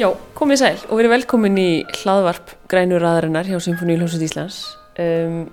Já, 0.00 0.08
komið 0.32 0.56
sæl 0.56 0.78
og 0.88 0.96
verið 0.96 1.12
velkomin 1.12 1.58
í 1.60 1.70
hlaðvarp 2.00 2.54
grænur 2.70 3.04
aðarinnar 3.04 3.44
hjá 3.44 3.58
Symfóni 3.60 3.98
Ljósut 4.00 4.22
Íslands. 4.24 4.62
Um, 4.96 5.50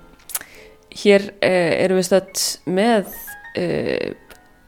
hér 0.95 1.25
uh, 1.33 1.71
erum 1.83 1.99
við 1.99 2.07
stött 2.07 2.43
með 2.63 3.09
uh, 3.59 4.13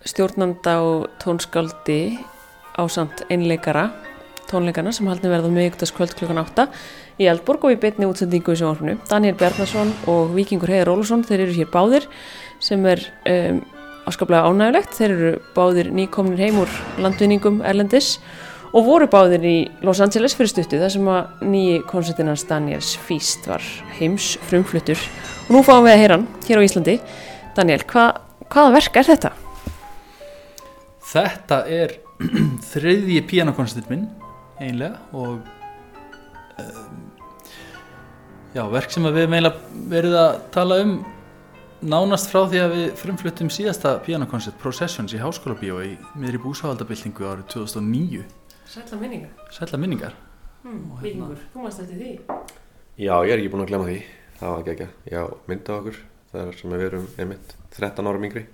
stjórnanda 0.03 0.75
og 0.83 1.07
tónskáldi 1.23 2.19
á 2.75 2.83
samt 2.91 3.23
einleikara 3.31 3.87
tónleikana 4.51 4.91
sem 4.91 5.07
haldin 5.07 5.31
verða 5.31 5.53
meðugtaskvöld 5.55 6.17
klukkan 6.19 6.43
8 6.43 6.67
í 7.23 7.31
Eldborg 7.31 7.69
og 7.69 7.77
í 7.77 7.79
betni 7.79 8.09
útsendingu 8.11 8.51
í 8.51 8.59
sjónvarpinu. 8.59 8.99
Daniel 9.07 9.39
Bjarnason 9.39 9.95
og 10.11 10.35
Vikingur 10.35 10.73
Heiðar 10.73 10.97
Ólusson, 10.97 11.23
þeir 11.23 11.45
eru 11.47 11.59
hér 11.61 11.71
báðir 11.71 12.11
sem 12.59 12.83
er 12.91 13.07
um, 13.23 13.63
áskaplega 14.03 14.51
ánægulegt. 14.51 14.99
Þeir 14.99 15.17
eru 15.17 15.35
báðir 15.55 15.95
nýkomnir 15.95 16.43
heim 16.43 16.59
úr 16.65 16.79
landvinningum 16.99 17.63
Erlendis 17.63 18.17
og 18.19 18.50
voru 18.87 19.07
báðir 19.11 19.43
í 19.43 19.55
Los 19.83 19.99
Angeles 19.99 20.31
fyrir 20.37 20.47
stuttu 20.47 20.77
þar 20.79 20.93
sem 20.93 21.07
að 21.11 21.41
nýji 21.43 21.81
koncertinans 21.89 22.45
Daniels 22.47 22.93
Feast 23.03 23.49
var 23.49 23.65
heims 23.97 24.37
frumfluttur. 24.47 25.01
Og 25.49 25.57
nú 25.57 25.63
fáum 25.67 25.83
við 25.83 25.95
að 25.97 26.01
heyra 26.05 26.17
hann 26.17 26.27
hér 26.47 26.61
á 26.63 26.67
Íslandi. 26.69 26.95
Daniel, 27.57 27.83
hva, 27.91 28.05
hvaða 28.47 28.73
verk 28.77 29.01
er 29.01 29.09
þetta? 29.09 29.33
Þetta 31.11 31.59
er 31.67 31.97
þriðji 32.71 33.21
píanokoncertin 33.27 33.91
minn 33.91 34.07
einlega 34.61 35.01
og 35.19 35.41
um, 36.63 37.05
já, 38.55 38.63
verk 38.71 38.93
sem 38.93 39.11
við 39.11 39.31
meila 39.35 39.51
verið 39.91 40.15
að 40.21 40.43
tala 40.55 40.79
um 40.85 40.99
nánast 41.81 42.31
frá 42.31 42.45
því 42.45 42.61
að 42.61 42.75
við 42.77 42.91
frumfluttum 43.01 43.49
síðasta 43.51 43.97
píanokoncert 44.05 44.59
Processions 44.61 45.11
í 45.17 45.19
Háskóla 45.19 45.59
Bíó 45.59 45.81
í 45.83 45.97
miðri 46.15 46.39
búsáhaldabildingu 46.39 47.27
árið 47.27 47.49
2009 47.57 48.29
Sætla 48.71 48.97
minningar. 49.01 49.31
Sætla 49.51 49.77
minningar? 49.77 50.13
Hmm, 50.63 50.93
Vikingur, 51.01 51.39
þú 51.51 51.63
mást 51.65 51.81
eftir 51.83 51.97
því. 51.99 52.11
Já, 53.01 53.15
ég 53.27 53.33
er 53.33 53.41
ekki 53.41 53.49
búin 53.51 53.65
að 53.65 53.71
glemja 53.73 53.87
því. 53.89 53.97
Það 54.37 54.53
var 54.53 54.61
ekki 54.61 54.71
ekki, 54.71 54.87
já, 55.11 55.21
mynda 55.49 55.75
okkur 55.75 55.97
það 56.31 56.45
er 56.45 56.57
sem 56.61 56.71
við 56.75 56.85
erum 56.87 57.09
einmitt 57.19 57.53
13 57.75 58.07
árum 58.11 58.27
yngri. 58.29 58.45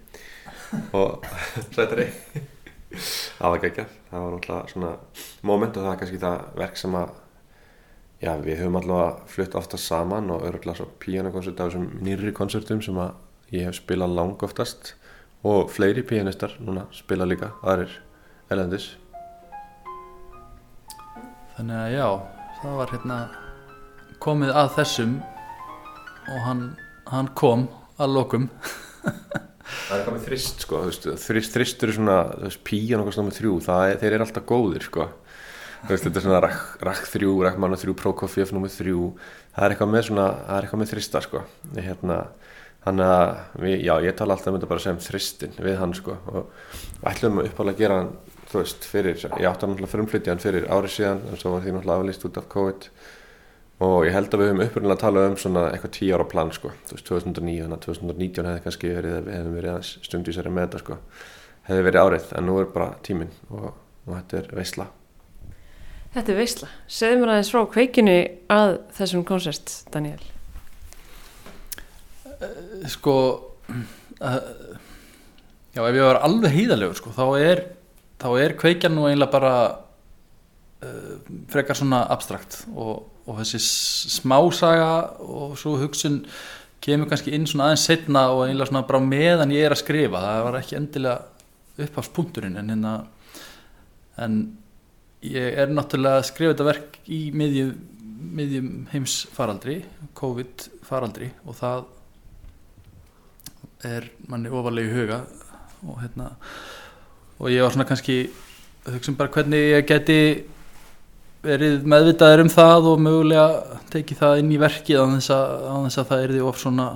Og 0.98 1.28
sættari. 1.76 2.08
Það 2.98 3.46
var 3.46 3.60
ekki 3.60 3.70
ekki 3.70 3.88
það 4.10 4.26
var 4.26 4.36
náttúrulega 4.40 4.74
svona 4.74 4.92
moment 5.52 5.78
og 5.78 5.86
það 5.86 5.94
er 5.94 6.02
kannski 6.02 6.22
það 6.26 6.44
verk 6.64 6.82
sem 6.82 6.98
að 6.98 7.16
já, 8.24 8.32
við 8.42 8.62
höfum 8.64 8.82
allavega 8.82 9.32
flutt 9.38 9.58
ofta 9.62 9.82
saman 9.86 10.34
og 10.34 10.46
öruglega 10.50 10.80
svo 10.80 10.88
píanokonsert 11.04 11.62
af 11.62 11.70
þessum 11.70 11.90
nýri 12.02 12.34
konsertum 12.34 12.82
sem 12.82 12.98
að 13.06 13.14
ég 13.54 13.70
hef 13.70 13.78
spilað 13.84 14.18
lang 14.18 14.48
oftast. 14.50 14.96
Og 15.46 15.70
fleiri 15.70 16.02
píanistar 16.02 16.58
núna 16.58 16.88
spila 16.96 17.28
líka 17.30 17.54
aðrir 17.62 18.00
elendis 18.50 18.96
Þannig 21.58 21.78
að 21.82 21.94
já, 21.96 22.08
það 22.62 22.74
var 22.78 22.92
hérna 22.94 23.16
komið 24.22 24.52
að 24.62 24.68
þessum 24.76 25.14
og 26.30 26.42
hann, 26.46 26.60
hann 27.10 27.30
kom 27.40 27.64
að 27.98 28.14
lokum. 28.14 28.46
Það 29.88 29.96
er 29.98 30.12
með 30.14 30.28
þrist 30.28 30.62
sko, 30.64 30.82
þrist, 30.86 31.56
þristur 31.56 31.90
er 31.90 31.96
svona, 31.98 32.18
píjan 32.68 33.02
og 33.02 33.10
svona 33.10 33.32
með 33.32 33.40
þrjú, 33.40 33.54
það 33.66 33.94
þeir 34.04 34.14
eru 34.14 34.26
alltaf 34.28 34.46
góðir 34.48 34.86
sko, 34.86 35.08
veist, 35.90 36.06
þetta 36.06 36.22
er 36.22 36.26
svona 36.28 36.44
rakk, 36.46 36.78
rakk 36.88 37.10
þrjú, 37.12 37.34
rakkmannu 37.48 37.80
þrjú, 37.82 37.96
prókofjöf 38.04 38.54
nummið 38.56 38.78
þrjú, 38.78 39.02
það 39.56 39.66
er 39.66 39.76
eitthvað 39.76 39.92
með 39.96 40.06
svona, 40.08 40.28
það 40.46 40.60
er 40.60 40.68
eitthvað 40.68 40.84
með 40.84 40.94
þrista 40.94 41.24
sko, 41.26 41.44
hérna, 41.76 42.20
þannig 42.86 43.14
að, 43.18 43.34
við, 43.66 43.76
já, 43.90 43.94
ég 44.08 44.18
tala 44.22 44.38
alltaf 44.38 44.54
um 44.54 44.60
þetta 44.60 44.72
bara 44.72 44.86
sem 44.86 45.04
þristin 45.08 45.60
við 45.60 45.80
hann 45.82 45.96
sko. 45.98 46.16
Og 46.32 47.08
ætlum 47.12 47.42
að 47.42 47.50
uppála 47.52 47.76
að 47.76 47.84
gera 47.84 48.02
hann, 48.02 48.14
þú 48.48 48.62
veist, 48.62 48.88
fyrir, 48.88 49.18
ég 49.18 49.48
átti 49.50 49.66
hann 49.66 49.76
alltaf 49.76 49.94
frumflytja 49.94 50.34
hann 50.34 50.44
fyrir 50.44 50.68
árið 50.72 50.94
síðan, 50.96 51.24
en 51.30 51.40
svo 51.40 51.54
var 51.54 51.64
því 51.64 51.74
náttúrulega 51.76 52.04
aflýst 52.04 52.28
út 52.28 52.40
af 52.40 52.50
COVID. 52.54 52.90
Og 53.88 53.98
ég 54.08 54.16
held 54.16 54.34
að 54.34 54.42
við 54.42 54.48
höfum 54.50 54.64
upprunnilega 54.66 54.98
að 54.98 55.04
tala 55.04 55.26
um 55.30 55.36
svona 55.38 55.66
eitthvað 55.70 55.96
tíu 56.00 56.14
ára 56.16 56.26
plan 56.32 56.54
sko, 56.56 56.72
þú 56.90 56.96
veist, 56.96 57.10
2009 57.12 57.66
þannig 57.66 57.78
að 57.78 57.84
2019 57.86 58.48
hefði 58.50 58.64
kannski 58.66 58.94
verið 58.96 59.18
við 59.28 59.36
hefðum 59.36 59.58
verið 59.60 59.74
aðeins 59.74 59.92
stundvísari 60.08 60.54
með 60.54 60.66
þetta 60.66 60.82
sko. 60.82 60.98
Hefði 61.68 61.84
verið 61.90 62.08
árið, 62.08 62.32
en 62.40 62.48
nú 62.48 62.56
er 62.62 62.72
bara 62.74 62.88
tíminn 63.06 63.36
og, 63.52 63.68
og 64.08 64.16
þetta 64.16 64.40
er 64.40 64.50
veysla 64.58 64.88
Þetta 66.16 66.32
er 66.34 66.40
veysla, 66.40 66.68
segðu 66.90 67.22
mér 67.22 67.34
aðeins 67.34 67.52
frá 67.54 67.66
kveikinu 67.70 68.18
að 68.56 68.74
þessum 68.98 69.26
konsert, 69.28 69.74
Daniel 69.94 70.24
Sko 72.90 73.16
uh, 73.68 74.38
já, 75.76 75.82
ef 75.84 75.98
ég 75.98 76.06
var 76.08 76.22
alveg 76.26 76.56
hýðalegur 76.56 76.98
sko, 76.98 77.14
þá 77.14 77.26
er 77.38 77.64
þá 78.22 78.30
er 78.42 78.58
kveikjan 78.60 78.96
nú 78.96 79.06
eiginlega 79.08 79.34
bara 79.34 79.54
uh, 79.68 81.14
frekar 81.52 81.78
svona 81.78 82.06
abstrakt 82.14 82.64
og 82.74 83.06
og 83.28 83.42
þessi 83.42 83.60
smásaga 84.22 84.92
og 85.20 85.58
svo 85.60 85.76
hugsun 85.82 86.22
kemur 86.84 87.10
kannski 87.12 87.34
inn 87.36 87.48
svona 87.50 87.70
aðeins 87.70 87.88
setna 87.90 88.28
og 88.32 88.46
einlega 88.46 88.70
svona 88.70 88.86
bara 88.88 89.04
meðan 89.04 89.52
ég 89.52 89.68
er 89.68 89.76
að 89.76 89.82
skrifa. 89.82 90.22
Það 90.24 90.46
var 90.46 90.60
ekki 90.62 90.78
endilega 90.78 91.84
uppháfspunkturinn 91.88 92.60
en 92.62 92.72
hérna 92.72 92.94
en 94.24 94.40
ég 95.28 95.60
er 95.60 95.74
náttúrulega 95.74 96.22
að 96.22 96.30
skrifa 96.30 96.54
þetta 96.54 96.70
verk 96.70 96.98
í 97.12 97.20
miðjum, 97.36 97.74
miðjum 98.40 98.72
heims 98.94 99.20
faraldri 99.36 99.82
COVID 100.18 100.68
faraldri 100.88 101.30
og 101.44 101.60
það 101.60 101.86
er 103.88 104.08
manni 104.32 104.50
ofalega 104.50 104.88
í 104.88 104.96
huga 104.96 105.20
og 105.84 106.00
hérna 106.02 106.32
og 107.38 107.50
ég 107.54 107.64
var 107.64 107.74
svona 107.74 107.88
kannski 107.90 108.18
hugsun 108.88 109.18
bara 109.20 109.32
hvernig 109.34 109.74
ég 109.74 109.88
geti 109.90 110.20
verið 111.46 111.86
meðvitaður 111.88 112.44
um 112.46 112.50
það 112.52 112.90
og 112.92 113.04
mögulega 113.04 113.78
tekið 113.94 114.22
það 114.22 114.42
inn 114.42 114.56
í 114.56 114.60
verkið 114.62 115.04
á 115.04 115.06
þess 115.14 115.34
að, 115.36 115.54
á 115.68 115.76
þess 115.86 116.02
að 116.02 116.10
það 116.10 116.24
er 116.24 116.34
því 116.34 116.42
of 116.48 116.60
svona 116.62 116.88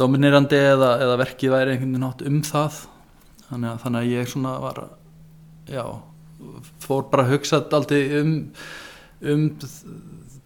dominerandi 0.00 0.60
eða, 0.74 0.92
eða 1.04 1.18
verkið 1.22 1.52
væri 1.52 1.74
einhvern 1.74 1.92
veginn 1.92 2.08
átt 2.08 2.24
um 2.28 2.38
það. 2.46 2.78
Þannig 3.48 3.70
að, 3.70 3.80
þannig 3.84 4.00
að 4.00 4.12
ég 4.12 4.30
svona 4.32 4.54
var 4.62 4.80
já, 5.68 5.84
fór 6.84 7.08
bara 7.12 7.24
að 7.24 7.34
hugsa 7.34 7.62
alltaf 7.62 8.20
um, 8.20 8.34
um 9.24 9.46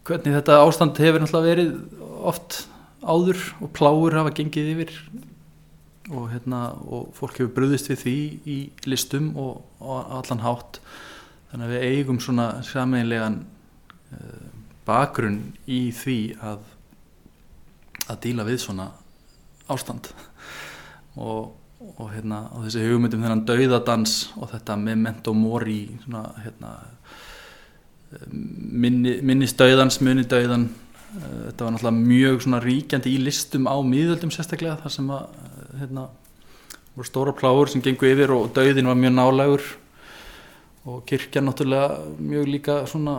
hvernig 0.07 0.37
þetta 0.39 0.61
ástand 0.63 0.99
hefur 0.99 1.23
náttúrulega 1.23 1.49
verið 1.51 1.75
oft 2.23 2.63
áður 3.03 3.39
og 3.63 3.71
pláur 3.75 4.15
hafa 4.15 4.33
gengið 4.35 4.71
yfir 4.73 4.95
og 6.11 6.29
hérna 6.33 6.65
og 6.83 7.13
fólk 7.15 7.39
hefur 7.39 7.53
bröðist 7.55 7.87
við 7.91 8.01
því 8.03 8.17
í 8.49 8.57
listum 8.89 9.31
og, 9.39 9.63
og 9.79 10.11
allan 10.19 10.43
hátt. 10.43 10.81
Þannig 11.51 11.67
að 11.69 11.73
við 11.75 11.85
eigum 11.87 12.19
svona 12.23 12.47
saminlegan 12.67 13.39
uh, 14.11 14.47
bakgrunn 14.87 15.41
í 15.69 15.85
því 15.95 16.19
að 16.43 16.69
að 18.11 18.19
díla 18.25 18.43
við 18.47 18.59
svona 18.59 18.89
ástand. 19.71 20.09
Og, 21.15 21.53
og 21.93 22.07
hérna 22.11 22.45
þessi 22.65 22.83
hugmyndum 22.87 23.23
þennan 23.23 23.45
dauðadans 23.47 24.33
og 24.39 24.49
þetta 24.51 24.77
memento 24.81 25.33
mori 25.37 25.85
svona 26.03 26.25
hérna 26.43 26.73
minni, 28.29 29.19
minni 29.25 29.47
stauðans, 29.49 29.99
munni 30.03 30.25
dauðan 30.29 30.67
uh, 30.67 31.49
þetta 31.49 31.65
var 31.65 31.75
náttúrulega 31.75 31.95
mjög 32.11 32.47
ríkjandi 32.65 33.13
í 33.13 33.23
listum 33.23 33.69
á 33.69 33.75
miðöldum 33.85 34.33
sérstaklega 34.33 34.79
þar 34.83 34.95
sem 34.97 35.13
að 35.13 35.52
hérna 35.79 36.09
voru 36.95 37.07
stóra 37.07 37.33
pláur 37.33 37.69
sem 37.69 37.81
gengur 37.81 38.11
yfir 38.11 38.33
og 38.35 38.51
dauðin 38.53 38.89
var 38.89 38.97
mjög 38.99 39.15
nálegur 39.17 39.63
og 40.85 41.05
kirkja 41.09 41.41
náttúrulega 41.41 42.03
mjög 42.19 42.49
líka 42.51 42.75
svona 42.85 43.15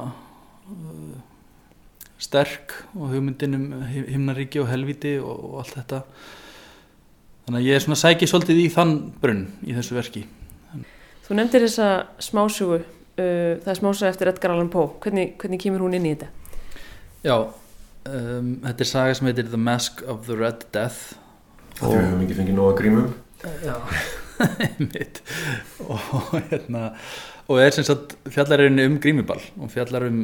uh, 0.70 1.16
sterk 2.18 2.74
og 2.94 3.10
hugmyndin 3.10 3.54
um 3.54 3.82
himnaríki 3.88 4.60
og 4.60 4.68
helviti 4.68 5.16
og, 5.18 5.32
og 5.32 5.58
allt 5.62 5.74
þetta. 5.78 6.02
Þannig 7.44 7.60
að 7.60 7.66
ég 7.66 7.76
er 7.76 7.84
svona 7.84 8.00
sækið 8.00 8.30
svolítið 8.30 8.62
í 8.62 8.68
þann 8.72 8.94
brunn 9.20 9.44
í 9.66 9.74
þessu 9.76 9.98
verki. 9.98 10.24
Þú 11.24 11.36
nefndir 11.38 11.66
þessa 11.66 11.88
smásugu 12.22 12.78
uh, 12.78 12.86
það 13.18 13.72
er 13.74 13.80
smásuga 13.80 14.12
eftir 14.12 14.30
Edgar 14.30 14.54
Allan 14.54 14.70
Poe. 14.72 14.94
Hvernig, 15.02 15.34
hvernig 15.40 15.60
kemur 15.64 15.84
hún 15.86 15.98
inn 15.98 16.08
í 16.08 16.14
þetta? 16.14 16.30
Já, 17.24 17.36
um, 17.40 18.56
þetta 18.68 18.86
er 18.86 18.92
saga 18.92 19.18
sem 19.18 19.32
heitir 19.32 19.50
The 19.50 19.60
Mask 19.60 20.04
of 20.06 20.26
the 20.28 20.38
Red 20.38 20.68
Death 20.76 21.23
Það 21.78 21.88
og... 21.88 21.94
við 21.94 22.04
höfum 22.04 22.24
ekki 22.24 22.38
fengið 22.40 22.58
nóga 22.58 22.76
grímum. 22.78 23.08
Já, 23.64 23.74
mitt 24.92 25.20
og 25.84 26.30
hérna 26.50 26.86
og 27.44 27.60
er 27.60 27.74
sem 27.76 27.84
sagt 27.84 28.14
fjallarinn 28.32 28.80
um 28.86 28.94
grímiball 29.02 29.42
og 29.60 29.72
fjallar 29.72 30.06
um 30.08 30.22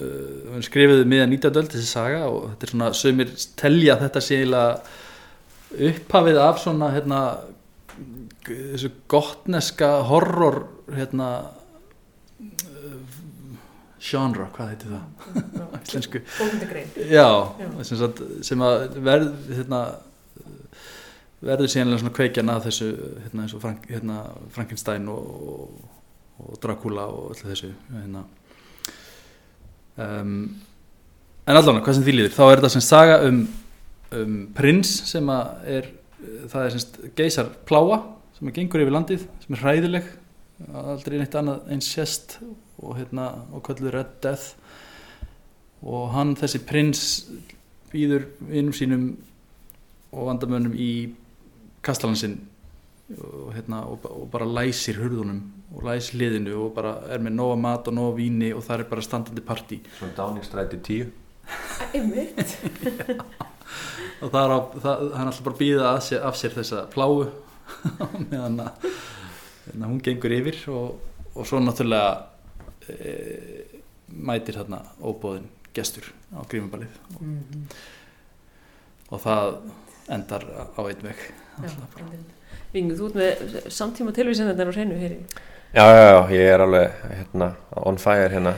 uh, 0.00 0.60
skrifiðu 0.64 1.04
miða 1.08 1.26
19. 1.28 1.58
öll 1.60 1.72
þessi 1.74 1.90
saga 1.90 2.22
og 2.30 2.54
þetta 2.54 2.66
er 2.66 2.72
svona 2.72 2.92
sömur 2.96 3.34
telja 3.60 3.98
þetta 4.00 4.22
séðilega 4.24 5.90
upphafið 5.90 6.40
af 6.40 6.62
svona 6.62 6.88
hérna 6.94 7.20
þessu 8.46 8.90
gottneska 9.10 9.90
horror 10.08 10.64
hérna 10.94 11.28
genre, 14.04 14.48
hvað 14.54 14.72
heitir 14.72 14.92
það? 14.92 15.44
Íslensku. 15.84 16.20
Já, 17.08 17.28
sem, 17.86 17.98
sagt, 17.98 18.20
sem 18.46 18.64
að 18.64 18.98
verð 19.04 19.30
hérna, 19.48 19.80
verður 21.44 21.70
síðanlega 21.70 22.02
svona 22.02 22.14
kveikjan 22.16 22.52
að 22.52 22.68
þessu 22.68 22.90
hérna, 23.24 23.48
Frank, 23.62 23.88
hérna, 23.90 24.20
Frankenstein 24.54 25.10
og, 25.12 25.74
og 26.40 26.54
Dracula 26.62 27.08
og 27.12 27.34
öllu 27.34 27.50
þessu 27.50 27.72
hérna. 27.90 28.24
um, 30.00 30.38
en 31.44 31.60
allan 31.60 31.82
hvað 31.84 31.98
sem 31.98 32.06
því 32.06 32.16
líður, 32.16 32.36
þá 32.38 32.44
er 32.46 32.56
þetta 32.56 32.72
sem 32.76 32.86
saga 32.86 33.20
um, 33.28 33.44
um 34.16 34.40
prins 34.56 34.96
sem 35.10 35.30
að 35.32 35.70
er 35.76 35.92
það 36.50 36.66
er 36.66 36.74
semst 36.74 37.00
geysar 37.18 37.50
pláa 37.68 38.00
sem 38.38 38.48
er 38.48 38.56
gengur 38.56 38.82
yfir 38.82 38.94
landið 38.94 39.26
sem 39.44 39.56
er 39.56 39.62
hræðileg 39.62 40.12
aldrei 40.80 41.18
neitt 41.20 41.34
annað 41.36 41.68
eins 41.74 41.90
sérst 41.90 42.38
og 42.80 42.96
hérna 42.98 43.30
og 43.52 43.64
kölluð 43.66 43.94
Red 43.94 44.14
Death 44.24 44.54
og 45.84 46.12
hann 46.14 46.32
þessi 46.38 46.62
prins 46.64 47.04
býður 47.92 48.26
vinnum 48.48 48.74
sínum 48.76 49.08
og 50.14 50.28
vandamönnum 50.30 50.74
í 50.78 50.90
kastalansinn 51.84 52.38
og, 53.18 53.50
hérna, 53.54 53.82
og, 53.90 54.06
og 54.08 54.28
bara 54.32 54.46
læsir 54.48 54.96
hurðunum 55.02 55.42
og 55.74 55.82
læsir 55.84 56.16
hliðinu 56.18 56.54
og 56.64 56.70
bara 56.76 56.94
er 57.12 57.20
með 57.20 57.34
nóga 57.36 57.56
mat 57.60 57.88
og 57.90 57.94
nóga 57.98 58.14
víni 58.16 58.52
og 58.56 58.62
það 58.64 58.80
er 58.80 58.88
bara 58.94 59.04
standandi 59.04 59.42
partí 59.44 59.80
Svona 59.98 60.14
dáningstræti 60.16 60.78
tíu 60.86 61.10
Einmitt. 61.92 62.54
og 64.22 64.30
það 64.32 64.40
er, 64.44 64.52
á, 64.56 64.58
það, 64.84 65.02
hann 65.18 65.28
alltaf 65.28 65.44
bara 65.48 65.58
býða 65.60 65.90
af 65.96 66.04
sér, 66.06 66.22
af 66.24 66.38
sér 66.40 66.54
þessa 66.56 66.84
pláu 66.94 67.26
meðan 68.30 68.60
að 68.64 68.86
hérna, 69.66 69.90
hún 69.90 70.00
gengur 70.04 70.32
yfir 70.38 70.58
og, 70.72 70.96
og 71.34 71.48
svo 71.48 71.60
náttúrulega 71.60 72.14
e, 72.88 73.14
mætir 74.14 74.56
þarna 74.60 74.80
óbóðin 75.04 75.48
gestur 75.76 76.08
á 76.32 76.40
grímubalið 76.48 76.92
og, 77.16 77.22
Mhm. 77.24 77.66
og 79.10 79.20
það 79.20 79.56
endar 80.12 80.44
á 80.76 80.80
einn 80.84 81.04
veg. 81.04 81.26
Já, 81.62 81.70
einmitt. 82.00 82.32
Vingu, 82.74 82.96
þú 82.98 83.10
ert 83.10 83.18
með 83.18 83.68
samtíma 83.72 84.14
tilvísendar 84.14 84.70
á 84.70 84.74
hreinu 84.74 84.96
hér 84.98 85.18
Já, 85.74 85.84
já, 85.90 86.02
já, 86.06 86.18
ég 86.30 86.48
er 86.54 86.62
alveg 86.62 86.92
hérna, 87.10 87.48
on 87.82 87.96
fire 87.98 88.28
hérna. 88.30 88.52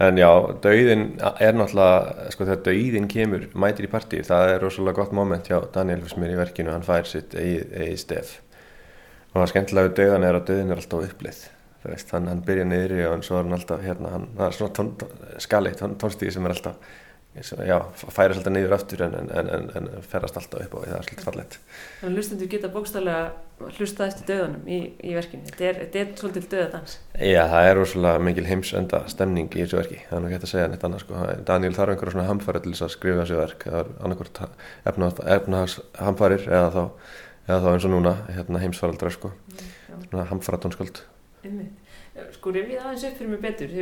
En 0.00 0.16
já, 0.16 0.28
dauðin 0.64 1.02
er 1.20 1.52
náttúrulega 1.54 2.30
sko 2.32 2.46
þegar 2.48 2.62
dauðin 2.64 3.08
kemur, 3.12 3.44
mætir 3.52 3.86
í 3.86 3.90
partí 3.92 4.22
það 4.24 4.52
er 4.54 4.64
rosalega 4.64 4.96
gott 4.96 5.12
moment 5.12 5.50
hjá 5.50 5.58
Daniel 5.74 6.00
fyrst 6.02 6.18
mér 6.22 6.32
í 6.32 6.38
verkinu, 6.40 6.72
hann 6.72 6.86
fær 6.86 7.04
sitt 7.08 7.36
eigið 7.36 8.00
stef. 8.00 8.38
Og 9.34 9.42
það 9.42 9.52
skemmtilega 9.52 9.90
við 9.90 9.98
dauðan 10.00 10.24
er 10.24 10.38
að 10.38 10.48
dauðin 10.48 10.72
er 10.72 10.80
alltaf 10.80 11.06
uppleið. 11.10 11.42
Þú 11.84 11.92
veist, 11.92 12.16
hann, 12.16 12.32
hann 12.32 12.42
byrja 12.48 12.64
niðri 12.70 13.04
og 13.10 13.24
svo 13.28 13.36
er 13.36 13.44
hann 13.44 13.58
alltaf 13.58 13.84
hérna, 13.84 14.14
hann, 14.16 14.26
það 14.38 14.46
er 14.48 14.58
svona 14.58 14.76
tón, 14.80 14.92
tón, 15.02 15.16
skali, 15.44 15.74
tón, 15.76 15.98
tónstíði 16.00 16.32
sem 16.38 16.48
er 16.48 16.56
alltaf 16.56 16.92
já, 17.34 17.78
færast 18.14 18.38
alltaf 18.38 18.52
niður 18.54 18.74
aftur 18.76 19.00
en, 19.08 19.14
en, 19.18 19.30
en, 19.34 19.48
en, 19.50 19.88
en 19.98 20.04
ferast 20.06 20.36
alltaf 20.38 20.62
upp 20.66 20.74
og 20.78 20.84
það 20.86 20.98
er 21.00 21.06
svolítið 21.08 21.26
fallett 21.26 21.56
Þannig 21.64 22.10
að 22.12 22.18
hlustendur 22.20 22.50
geta 22.52 22.70
bókstallega 22.74 23.24
hlustað 23.78 24.08
eftir 24.10 24.28
döðanum 24.28 24.68
í, 24.70 24.78
í 25.02 25.12
verkinu. 25.14 25.44
Þetta 25.48 25.66
er, 25.68 25.76
þetta 25.82 26.00
er 26.00 26.08
svolítið 26.20 26.46
döðadans. 26.54 26.94
Já, 27.22 27.42
það 27.52 27.68
er 27.68 27.76
rosalega 27.78 28.22
mikil 28.28 28.46
heimsenda 28.48 29.00
stemning 29.10 29.50
í 29.54 29.60
þessu 29.62 29.78
verki, 29.78 30.00
það 30.08 30.16
er 30.18 30.24
ekki 30.26 30.34
hægt 30.36 30.46
að 30.48 30.52
segja 30.52 30.70
neitt 30.72 30.86
annað 30.88 31.04
sko. 31.04 31.20
Daniel 31.50 31.76
þarf 31.76 31.94
einhverja 31.94 32.14
svona 32.16 32.26
hamfæri 32.30 32.62
til 32.64 32.72
þess 32.74 32.86
að 32.86 32.92
skrifa 32.96 33.20
þessu 33.22 33.38
verk, 33.38 33.66
það 33.68 33.78
er 33.78 33.92
annarkvort 34.08 34.42
efnahags 35.36 35.78
hamfærir 36.02 36.46
eða 36.50 36.72
þá, 36.74 36.82
eða 37.46 37.60
þá 37.64 37.70
eins 37.74 37.86
og 37.88 37.94
núna 37.94 38.14
hérna, 38.34 38.62
heimsfaraldra 38.64 39.14
sko, 39.14 39.30
Já, 39.54 39.96
svona 40.08 40.26
hamfæra 40.32 40.60
tónsköld. 40.66 41.02
einmitt. 41.44 41.80
Sko, 42.36 42.52
rifið 42.54 42.82
aðeins 42.82 43.06
upp 43.08 43.16
fyrir 43.22 43.32
mig 43.36 43.42
betur. 43.42 43.78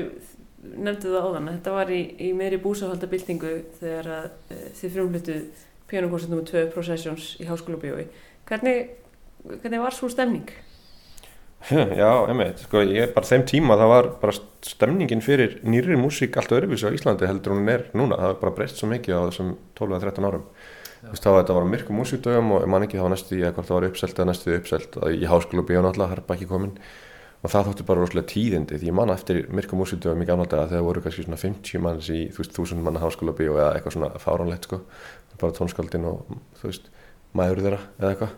Nefndu 0.63 1.11
það 1.11 1.25
áðan 1.27 1.49
þetta 1.57 1.75
var 1.75 1.89
í, 1.91 2.01
í 2.23 2.33
meiri 2.39 2.59
búsahaldabildingu 2.63 3.55
þegar 3.81 4.11
að 4.15 4.27
e, 4.55 4.59
þið 4.79 4.93
frumlutu 4.97 5.39
pianokoncert 5.91 6.31
nr. 6.33 6.45
2 6.49 6.69
Processions 6.75 7.33
í 7.43 7.49
Háskóla 7.49 7.81
bjói. 7.83 8.05
Hvernig, 8.49 8.93
hvernig 9.43 9.83
var 9.83 9.97
svo 9.97 10.11
stemning? 10.13 10.53
Já, 11.71 12.11
einmitt, 12.27 12.63
sko, 12.65 12.83
ég 12.87 13.13
bara 13.15 13.27
þeim 13.27 13.45
tíma 13.47 13.77
það 13.79 13.93
var 13.93 14.09
bara 14.23 14.35
stemningin 14.67 15.23
fyrir 15.23 15.61
nýri 15.67 15.99
músík 15.99 16.39
allt 16.39 16.55
öðruvísi 16.55 16.91
á 16.91 16.95
Íslandi 16.95 17.29
heldur 17.29 17.55
hún 17.55 17.71
er 17.71 17.85
núna, 17.95 18.19
það 18.19 18.33
var 18.33 18.41
bara 18.41 18.57
breyst 18.57 18.81
svo 18.81 18.91
mikið 18.91 19.19
á 19.19 19.23
þessum 19.29 19.53
12-13 19.79 20.27
árum. 20.31 20.49
Þú 21.03 21.13
veist 21.13 21.27
þá 21.27 21.31
þetta 21.37 21.55
var 21.59 21.71
myrku 21.71 21.95
músíkdögum 21.99 22.51
og 22.57 22.65
ég 22.65 22.71
man 22.71 22.87
ekki 22.87 22.99
þá 23.03 23.09
næstu 23.11 23.39
í 23.39 23.47
hvort 23.47 23.67
það 23.69 23.79
var 23.79 23.87
uppselt 23.91 24.19
eða 24.19 24.29
næstu 24.31 24.55
uppselt 24.57 24.99
í 25.11 25.31
háskóla 25.31 25.67
bíó 25.67 25.83
náttúrulega, 25.83 26.15
harpa 26.17 26.37
ekki 26.39 26.51
komin 26.51 26.77
og 27.43 27.51
það 27.51 27.69
þótti 27.69 27.87
bara 27.89 28.03
rosalega 28.03 28.31
tíðindi 28.31 28.79
því 28.79 28.91
ég 28.91 28.97
man 28.97 29.13
eftir 29.15 29.43
myrku 29.51 29.79
músíkdögum 29.79 30.23
í 30.23 30.29
gamla 30.29 30.47
daga 30.47 30.71
þegar 30.71 30.87
voru 30.87 31.03
kannski 31.03 31.27
svona 31.27 31.41
50 31.43 31.83
manns 31.83 32.11
í 32.15 32.21
þú 32.31 32.45
veist 32.45 32.59
1000 32.59 32.85
manna 32.87 33.03
háskóla 33.03 33.35
bíó 33.35 33.57
eða 33.57 33.73
eitthvað 33.75 33.97
svona 33.97 34.11
fáránlegt 34.23 34.69
sko, 34.69 34.83
bara 35.41 35.57
tónskáldin 35.57 36.07
og 36.07 36.37
þú 36.61 36.71
veist 36.71 36.93
maður 37.37 37.63
þeirra 37.65 37.79
eða 37.99 38.11
eitthvað. 38.13 38.33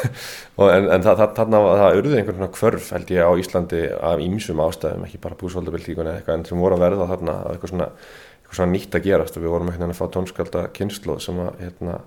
Og 0.60 0.70
en, 0.72 0.88
en 0.92 1.04
það, 1.04 1.20
það, 1.20 1.30
þarna, 1.38 1.60
það 1.80 2.00
urði 2.00 2.18
einhvern 2.18 2.38
svona 2.38 2.54
kvörf 2.56 2.88
held 2.92 3.12
ég 3.14 3.28
á 3.28 3.32
Íslandi 3.40 3.82
af 4.10 4.22
ímsum 4.24 4.62
ástæðum 4.64 5.06
ekki 5.06 5.20
bara 5.22 5.38
búsvöldabildíkun 5.40 6.04
eða 6.10 6.20
eitthvað 6.20 6.38
en 6.38 6.46
sem 6.50 6.60
voru 6.60 6.76
að 6.76 6.84
verða 6.84 7.08
þarna 7.12 7.36
af 7.40 7.54
eitthvað 7.54 7.72
svona, 7.72 7.88
eitthvað 8.36 8.60
svona 8.60 8.74
nýtt 8.74 8.98
að 8.98 9.06
gerast. 9.08 9.38
Og 9.38 9.46
við 9.46 9.54
vorum 9.54 9.70
einhvern 9.70 9.86
veginn 9.86 9.96
að 9.96 10.00
fá 10.02 10.12
tónskálda 10.16 10.64
kynslu 10.76 11.16
sem 11.24 11.40
að, 11.46 11.52
hérna, 11.62 11.98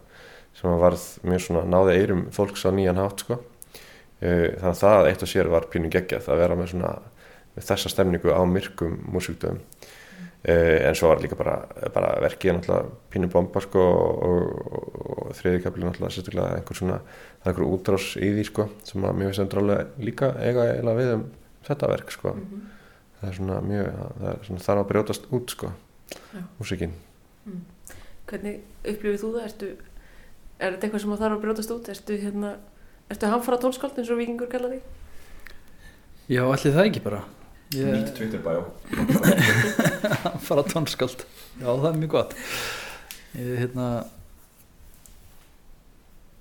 sem 0.59 0.69
að 0.69 0.83
varð 0.85 1.07
mjög 1.31 1.45
svona 1.47 1.65
náði 1.73 1.97
eirum 1.97 2.25
fólks 2.35 2.65
á 2.65 2.69
nýjan 2.77 3.01
hátt 3.01 3.25
sko. 3.25 3.39
Eh, 4.19 4.49
þannig 4.59 4.73
að 4.73 4.81
það 4.83 5.09
eitt 5.09 5.23
og 5.23 5.31
sér 5.31 5.47
var 5.47 5.69
pínu 5.71 5.89
geggjað 5.93 6.27
að 6.27 6.41
vera 6.43 6.55
með 6.59 6.73
svona 6.73 6.95
með 7.55 7.69
þessa 7.69 7.93
stemningu 7.93 8.35
á 8.35 8.41
myrkum 8.45 8.99
músíkdöfum 9.13 9.63
Uh, 10.39 10.87
en 10.87 10.95
svo 10.95 11.09
var 11.09 11.19
líka 11.19 11.35
bara, 11.35 11.57
bara 11.91 12.13
verkið 12.23 12.53
náttúrulega 12.55 12.93
pínu 13.11 13.27
bomba 13.27 13.59
sko 13.59 13.81
og, 13.83 14.21
og, 14.23 14.77
og 15.03 15.33
þriðikabli 15.35 15.83
náttúrulega 15.83 16.15
sérstaklega 16.15 16.53
einhver 16.55 16.77
svona, 16.79 16.99
það 17.41 17.49
er 17.49 17.51
einhver 17.51 17.73
útrás 17.75 18.05
í 18.15 18.29
því 18.37 18.45
sko 18.47 18.65
sem 18.87 19.07
að 19.09 19.17
mjög 19.19 19.33
sem 19.35 19.49
drálega 19.51 20.05
líka 20.07 20.29
eiga 20.39 20.69
eiginlega 20.69 21.01
við 21.01 21.11
um 21.17 21.25
þetta 21.67 21.89
verk 21.91 22.15
sko 22.15 22.31
Mm 22.31 22.45
-hmm. 22.45 22.61
það 23.19 23.29
er 23.29 23.35
svona 23.35 23.59
mjög, 23.61 23.91
það 24.21 24.31
er 24.31 24.39
svona 24.47 24.65
þarf 24.69 24.79
að 24.79 24.89
brjótast 24.93 25.27
út 25.31 25.51
sko, 25.51 25.71
Já. 26.15 26.41
músikinn 26.59 26.95
Hvernig 28.29 28.59
upplifið 28.85 29.19
þú 29.19 29.33
það? 29.35 29.43
Ertu, 29.43 29.65
er 30.59 30.71
þetta 30.71 30.87
eitthvað 30.87 31.01
sem 31.01 31.17
þarf 31.17 31.35
að 31.35 31.41
brjótast 31.41 31.71
út? 31.71 31.89
Ertu, 31.89 32.17
hérna, 32.17 32.57
ertu 33.09 33.31
hamfara 33.31 33.59
tónskáld 33.61 33.97
eins 33.99 34.11
og 34.13 34.21
vikingur 34.21 34.49
kalla 34.51 34.71
því? 34.73 34.79
Já, 36.29 36.43
allir 36.45 36.75
það 36.75 36.85
ekki 36.85 37.03
bara. 37.05 37.23
Ég, 37.73 37.89
Nýtt 37.93 38.13
Twitter 38.17 38.41
bæjó 38.41 38.65
fara 40.47 40.63
tónskáld. 40.65 41.25
Já, 41.59 41.67
það 41.67 41.89
er 41.91 41.99
mjög 42.01 42.15
gott. 42.15 42.37
Ég, 43.37 43.51
hérna 43.63 43.89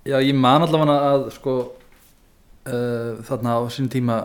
Já, 0.07 0.15
ég 0.23 0.33
man 0.33 0.63
allavega 0.63 0.95
að 1.11 1.25
sko 1.35 1.53
uh, 1.59 3.19
þarna 3.27 3.57
á 3.59 3.61
sínum 3.69 3.91
tíma 3.91 4.15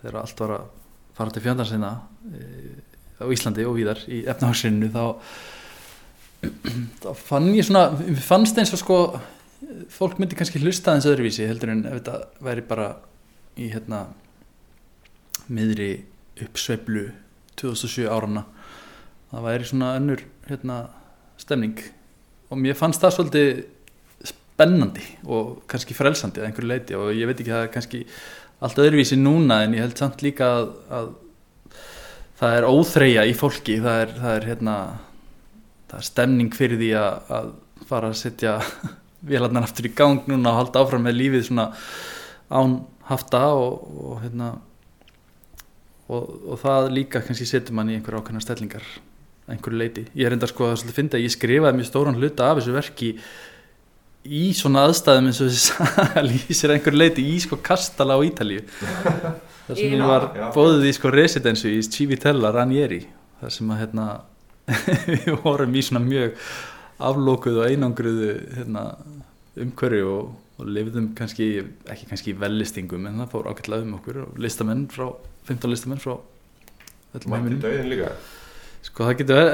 þegar 0.00 0.16
allt 0.22 0.40
var 0.42 0.54
að 0.56 0.70
fara 1.18 1.34
til 1.34 1.42
fjöndarsina 1.44 1.90
uh, 2.00 3.20
á 3.20 3.24
Íslandi 3.32 3.66
og 3.68 3.76
víðar 3.76 4.00
í 4.08 4.22
efnahagsinu 4.24 4.88
þá 4.94 5.04
þá 7.02 7.08
fann 7.20 7.52
ég 7.54 7.68
svona 7.68 7.90
fannst 8.24 8.58
eins 8.60 8.72
og 8.74 8.82
sko 8.82 8.98
fólk 9.92 10.18
myndi 10.20 10.36
kannski 10.38 10.60
hlusta 10.60 10.92
aðeins 10.92 11.08
öðruvísi 11.10 11.46
heldur 11.48 11.72
en 11.72 11.84
ef 11.88 12.00
þetta 12.00 12.16
væri 12.44 12.64
bara 12.68 12.88
í 13.56 13.70
hérna 13.72 14.02
miðri 15.46 15.90
uppsveiflu 16.44 17.06
2007 17.56 18.10
árana 18.12 18.44
það 19.30 19.46
væri 19.46 19.68
svona 19.68 19.94
önnur 19.98 20.24
hérna, 20.46 20.80
stemning. 21.40 21.78
Og 22.50 22.60
mér 22.62 22.76
fannst 22.78 23.02
það 23.02 23.14
svolítið 23.16 23.62
spennandi 24.30 25.06
og 25.26 25.62
kannski 25.70 25.96
frelsandi 25.96 26.40
að 26.40 26.50
einhverju 26.50 26.70
leiti 26.70 26.98
og 26.98 27.10
ég 27.12 27.28
veit 27.28 27.40
ekki 27.40 27.52
það 27.52 27.64
er 27.66 27.72
kannski 27.74 28.02
allt 28.64 28.78
öðruvísi 28.80 29.18
núna 29.20 29.62
en 29.64 29.74
ég 29.76 29.84
held 29.84 29.98
samt 30.00 30.22
líka 30.24 30.48
að, 30.60 30.70
að 30.88 31.08
það 32.38 32.58
er 32.58 32.68
óþreyja 32.70 33.26
í 33.26 33.34
fólki. 33.36 33.80
Það 33.84 34.04
er, 34.04 34.14
það 34.20 34.36
er 34.36 34.48
hérna 34.52 34.76
það 35.90 35.98
er 35.98 36.08
stemning 36.12 36.54
fyrir 36.56 36.80
því 36.80 36.92
að, 37.00 37.34
að 37.38 37.50
fara 37.90 38.12
að 38.12 38.20
setja 38.22 38.54
vélarnar 39.24 39.66
aftur 39.66 39.88
í 39.88 39.94
gang 39.96 40.26
núna 40.28 40.52
og 40.52 40.60
halda 40.60 40.84
áfram 40.84 41.06
með 41.06 41.18
lífið 41.20 41.48
svona 41.48 41.70
án 42.52 42.78
hafta 43.08 43.42
og, 43.56 43.82
og 43.96 44.22
hérna 44.22 44.52
og, 46.10 46.22
og 46.52 46.60
það 46.62 46.92
líka 46.94 47.22
kannski 47.24 47.48
setur 47.48 47.76
mann 47.78 47.90
í 47.90 47.98
einhverja 47.98 48.22
ákveðna 48.22 48.44
stellingar 48.44 48.86
að 49.46 49.56
einhverju 49.56 49.80
leiti. 49.80 50.06
Ég 50.14 50.28
er 50.28 50.36
enda 50.36 50.48
sko 50.50 50.70
að 50.70 50.80
svolítið 50.80 50.98
finna 51.00 51.18
að 51.18 51.26
ég 51.26 51.34
skrifaði 51.34 51.80
mjög 51.80 51.90
stóran 51.90 52.18
hluta 52.18 52.50
af 52.50 52.60
þessu 52.60 52.76
verki 52.76 53.10
í 54.26 54.46
svona 54.58 54.86
aðstæðum 54.88 55.30
eins 55.30 55.42
og 55.42 55.52
þess 55.52 56.16
að 56.18 56.28
lýsir 56.32 56.70
að 56.70 56.78
einhverju 56.78 57.02
leiti 57.02 57.26
í 57.30 57.36
sko 57.42 57.58
kastala 57.62 58.18
á 58.18 58.20
Ítalíu. 58.26 58.64
Þar 59.66 59.78
sem 59.80 59.94
ég 59.96 60.06
var 60.06 60.28
bóðið 60.54 60.88
í 60.90 60.94
sko 60.94 61.10
residensu 61.10 61.70
í 61.74 61.82
Civitella 61.82 62.52
Ranieri 62.54 63.00
þar 63.40 63.52
sem 63.52 63.70
að 63.72 63.80
hérna 63.82 64.06
við 65.10 65.32
vorum 65.42 65.74
í 65.74 65.82
svona 65.84 66.02
mjög 66.04 66.36
aflókuð 67.02 67.60
og 67.60 67.70
einangruðu 67.70 68.30
hérna, 68.56 68.84
umhverju 69.60 70.06
og, 70.12 70.30
og 70.60 70.70
lifðum 70.72 71.10
kannski, 71.18 71.48
ekki 71.92 72.08
kannski 72.10 72.36
vellistingum 72.40 73.08
en 73.08 73.20
það 73.22 73.32
fór 73.34 73.50
ágætlega 73.50 73.86
um 73.86 73.98
okkur 73.98 74.22
og 74.24 74.40
listamenn 74.40 74.86
frá, 74.92 75.10
15 75.50 75.72
listamenn 75.72 76.02
frá 76.02 76.16
Mætti 77.16 77.56
döðin 77.62 77.86
líka. 77.88 78.10
Sko 78.84 79.06
það 79.06 79.14
getur 79.22 79.38
vel, 79.38 79.52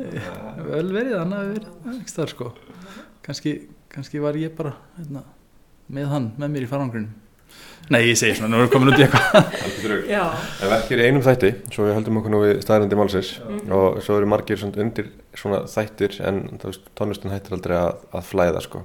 vel 0.72 0.88
verið 0.90 1.12
þannig 1.20 1.36
að 1.36 1.50
verið 1.52 1.92
ekki 1.92 2.10
staðar 2.10 2.32
sko. 2.32 2.48
Kannski, 3.22 3.52
kannski 3.92 4.22
var 4.24 4.38
ég 4.40 4.56
bara 4.58 4.72
hérna, 4.96 5.22
með 5.86 6.08
hann, 6.10 6.26
með 6.40 6.56
mér 6.56 6.66
í 6.66 6.70
farangrunum 6.72 7.29
Nei, 7.90 8.04
ég 8.06 8.18
segi 8.18 8.36
svona, 8.38 8.52
nú 8.52 8.60
erum 8.60 8.68
við 8.68 8.74
komin 8.74 8.92
út 8.92 9.00
í 9.00 9.04
eitthvað. 9.06 9.54
En 10.62 10.70
verkir 10.70 11.00
í 11.00 11.06
einum 11.08 11.24
þætti, 11.24 11.48
svo 11.74 11.86
við 11.88 11.96
höldum 11.96 12.20
okkur 12.20 12.32
nú 12.34 12.42
við 12.44 12.60
staðrandi 12.62 12.98
málsins. 12.98 13.30
Mhm. 13.40 13.72
og 13.74 13.98
svo 14.04 14.18
eru 14.20 14.28
margir 14.30 14.60
svona 14.60 14.84
undir 14.84 15.08
svona 15.34 15.64
þættir 15.70 16.20
en 16.28 16.38
tónlistin 16.98 17.32
hættir 17.32 17.56
aldrei 17.56 17.76
að, 17.80 18.04
að 18.14 18.28
flæða 18.28 18.62
sko. 18.66 18.84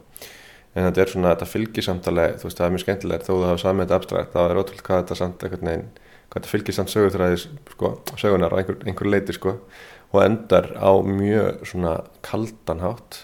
En 0.75 0.87
þetta 0.87 1.03
er 1.03 1.11
svona, 1.13 1.35
þetta 1.35 1.49
fylgir 1.51 1.85
samtali, 1.85 2.25
þú 2.39 2.47
veist, 2.49 2.57
það 2.57 2.65
er 2.65 2.73
mjög 2.73 2.83
skemmtilegt. 2.83 3.27
Þó 3.27 3.33
þú 3.33 3.43
hafa 3.47 3.61
samið 3.61 3.85
þetta 3.85 3.99
abstrakt, 4.01 4.33
þá 4.33 4.41
er 4.41 4.59
ótrúlega 4.59 4.87
hvað 4.89 5.03
þetta 5.03 5.19
samt 5.21 5.45
einhvern 5.45 5.69
veginn, 5.69 5.85
hvað 6.25 6.39
þetta 6.39 6.51
fylgir 6.55 6.77
samt 6.79 6.91
sögutræðis, 6.95 7.45
sko, 7.75 7.91
sögunar 8.19 8.55
á 8.55 8.59
einhver, 8.59 8.81
einhver 8.89 9.11
leiti, 9.11 9.37
sko, 9.37 9.55
og 10.11 10.19
endar 10.25 10.73
á 10.75 10.91
mjög 11.05 11.63
svona 11.69 11.93
kaldan 12.25 12.83
hátt 12.83 13.21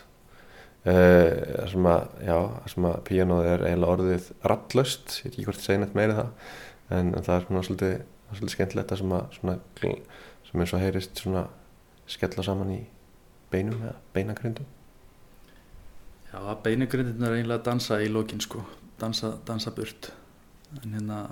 uh, 0.90 1.68
sem 1.72 1.90
að, 1.92 2.18
já, 2.28 2.38
sem 2.74 2.88
að 2.90 2.98
píanóð 3.10 3.50
er 3.52 3.66
eiginlega 3.70 3.96
orðið 3.98 4.32
rattlaust, 4.52 5.18
ég 5.20 5.28
veit 5.28 5.34
ekki 5.36 5.48
hvort 5.50 5.62
ég 5.62 5.68
segi 5.68 5.84
neitt 5.84 5.98
meiri 5.98 6.18
það, 6.18 6.32
en, 6.90 7.14
en 7.14 7.28
það 7.28 7.36
er 7.36 7.48
svona 7.48 7.64
svolítið, 7.68 7.96
svolítið 8.32 8.56
skemmtilegt 8.56 8.96
að 8.96 9.02
sem 9.02 9.16
að, 9.18 9.26
svona, 9.40 9.58
sem 10.50 10.64
eins 10.64 10.76
og 10.76 10.84
heyrist 10.84 11.24
svona 11.24 11.46
skella 12.12 12.46
saman 12.46 12.76
í 12.76 12.82
beinum 13.52 13.84
eða 13.84 13.98
beinagrindum. 14.16 14.68
Já, 16.32 16.40
beinigrindin 16.64 17.28
er 17.28 17.38
eiginlega 17.38 17.60
að 17.60 17.68
dansa 17.68 18.00
í 18.00 18.10
lókin 18.12 18.42
sko, 18.44 18.64
dansa, 19.02 19.36
dansa 19.48 19.74
burt. 19.76 20.14
En 20.80 20.94
hérna 20.96 21.26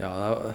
Já, 0.00 0.08
það, 0.08 0.54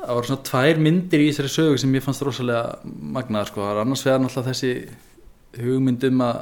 það 0.00 0.16
voru 0.16 0.30
svona 0.30 0.48
tvær 0.50 0.82
myndir 0.86 1.22
í 1.22 1.30
þessari 1.30 1.52
sögu 1.54 1.80
sem 1.80 1.94
ég 1.96 2.04
fannst 2.04 2.24
rosalega 2.26 2.78
magnaðar 2.84 3.50
sko, 3.50 3.62
það 3.62 3.72
var 3.72 3.82
annars 3.84 4.04
vegar 4.06 4.22
náttúrulega 4.24 4.52
þessi 4.52 5.64
hugmynd 5.64 6.06
um 6.10 6.22
að 6.24 6.38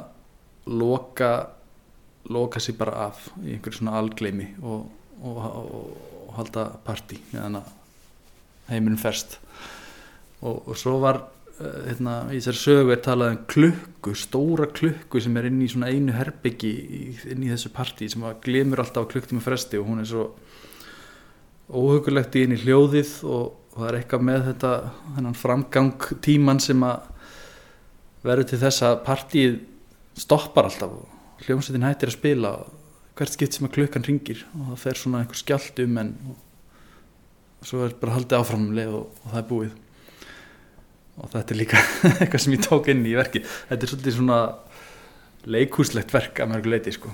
loka 0.79 1.31
loka 2.29 2.61
sér 2.61 2.77
bara 2.77 3.07
af 3.07 3.25
í 3.41 3.55
einhverju 3.55 3.79
svona 3.79 3.97
algleimi 3.99 4.51
og, 4.61 4.85
og, 5.23 5.37
og, 5.39 5.75
og 6.27 6.31
halda 6.37 6.65
partí 6.85 7.19
meðan 7.31 7.61
að 7.61 7.75
heimurinn 8.69 9.01
ferst. 9.01 9.39
Og, 10.45 10.69
svo 10.77 10.99
var 11.01 11.23
uh, 11.23 11.79
hérna, 11.87 12.19
í 12.31 12.37
þessari 12.37 12.61
sögu 12.61 12.93
er 12.93 13.01
talað 13.03 13.33
um 13.33 13.39
klukku, 13.49 14.13
stóra 14.15 14.69
klukku 14.71 15.21
sem 15.23 15.39
er 15.39 15.49
inn 15.49 15.63
í 15.65 15.71
svona 15.71 15.89
einu 15.91 16.15
herbyggi 16.15 16.73
inn 17.33 17.47
í 17.47 17.51
þessu 17.51 17.73
partí 17.75 18.07
sem 18.11 18.23
glemur 18.45 18.83
alltaf 18.83 19.09
á 19.09 19.11
klukktíma 19.11 19.43
fresti 19.43 19.81
og 19.81 19.89
hún 19.89 20.03
er 20.03 20.09
svo 20.11 20.29
óhugulegt 21.69 22.35
í 22.35 22.45
henni 22.45 22.57
hljóðið 22.59 23.13
og, 23.29 23.53
og 23.73 23.77
það 23.77 23.87
er 23.89 23.97
eitthvað 23.99 24.25
með 24.29 24.45
þetta 24.49 24.73
þennan 25.15 25.37
framgang 25.37 26.07
tíman 26.25 26.61
sem 26.63 26.83
að 26.85 27.07
verður 28.25 28.49
til 28.51 28.61
þess 28.63 28.85
að 28.87 28.99
partíið 29.05 29.57
stoppar 30.19 30.67
alltaf 30.69 30.95
og 30.97 31.43
hljómsveitin 31.45 31.85
hættir 31.87 32.11
að 32.11 32.17
spila 32.17 32.53
hvert 33.19 33.35
skipt 33.35 33.55
sem 33.55 33.67
að 33.67 33.75
klukkan 33.77 34.05
ringir 34.07 34.45
og 34.55 34.71
það 34.71 34.81
fer 34.83 34.99
svona 34.99 35.21
einhver 35.23 35.39
skjalt 35.39 35.83
um 35.83 35.99
en 36.01 36.15
svo 37.67 37.83
er 37.85 37.95
bara 37.99 38.15
haldið 38.15 38.39
áfram 38.39 38.65
um 38.69 38.81
og, 38.87 39.05
og 39.23 39.29
það 39.29 39.39
er 39.41 39.47
búið. 39.49 39.77
Og 41.19 41.31
þetta 41.33 41.53
er 41.53 41.59
líka 41.59 41.83
eitthvað 42.21 42.43
sem 42.45 42.55
ég 42.55 42.65
tók 42.65 42.89
inn 42.91 43.05
í 43.07 43.15
verki 43.17 43.43
þetta 43.43 43.79
er 43.79 43.91
svolítið 43.91 44.17
svona 44.17 44.39
leikhúslegt 45.49 46.13
verk 46.15 46.39
að 46.39 46.51
mörgu 46.53 46.73
leiti 46.73 46.95
sko. 46.95 47.11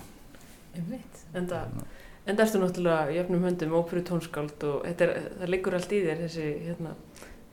Einmitt. 0.77 1.21
En 1.35 1.50
það 1.50 1.79
En 2.25 2.34
það 2.34 2.44
ertu 2.48 2.62
náttúrulega 2.62 3.13
í 3.13 3.22
öfnum 3.22 3.46
höndum 3.46 3.77
óperu 3.77 4.01
tónskáld 4.05 4.65
og 4.65 4.86
er, 4.89 5.15
það 5.38 5.51
liggur 5.53 5.77
allt 5.77 5.94
í 5.94 6.01
þér 6.08 6.24
þessi, 6.24 6.50
hérna, 6.65 6.96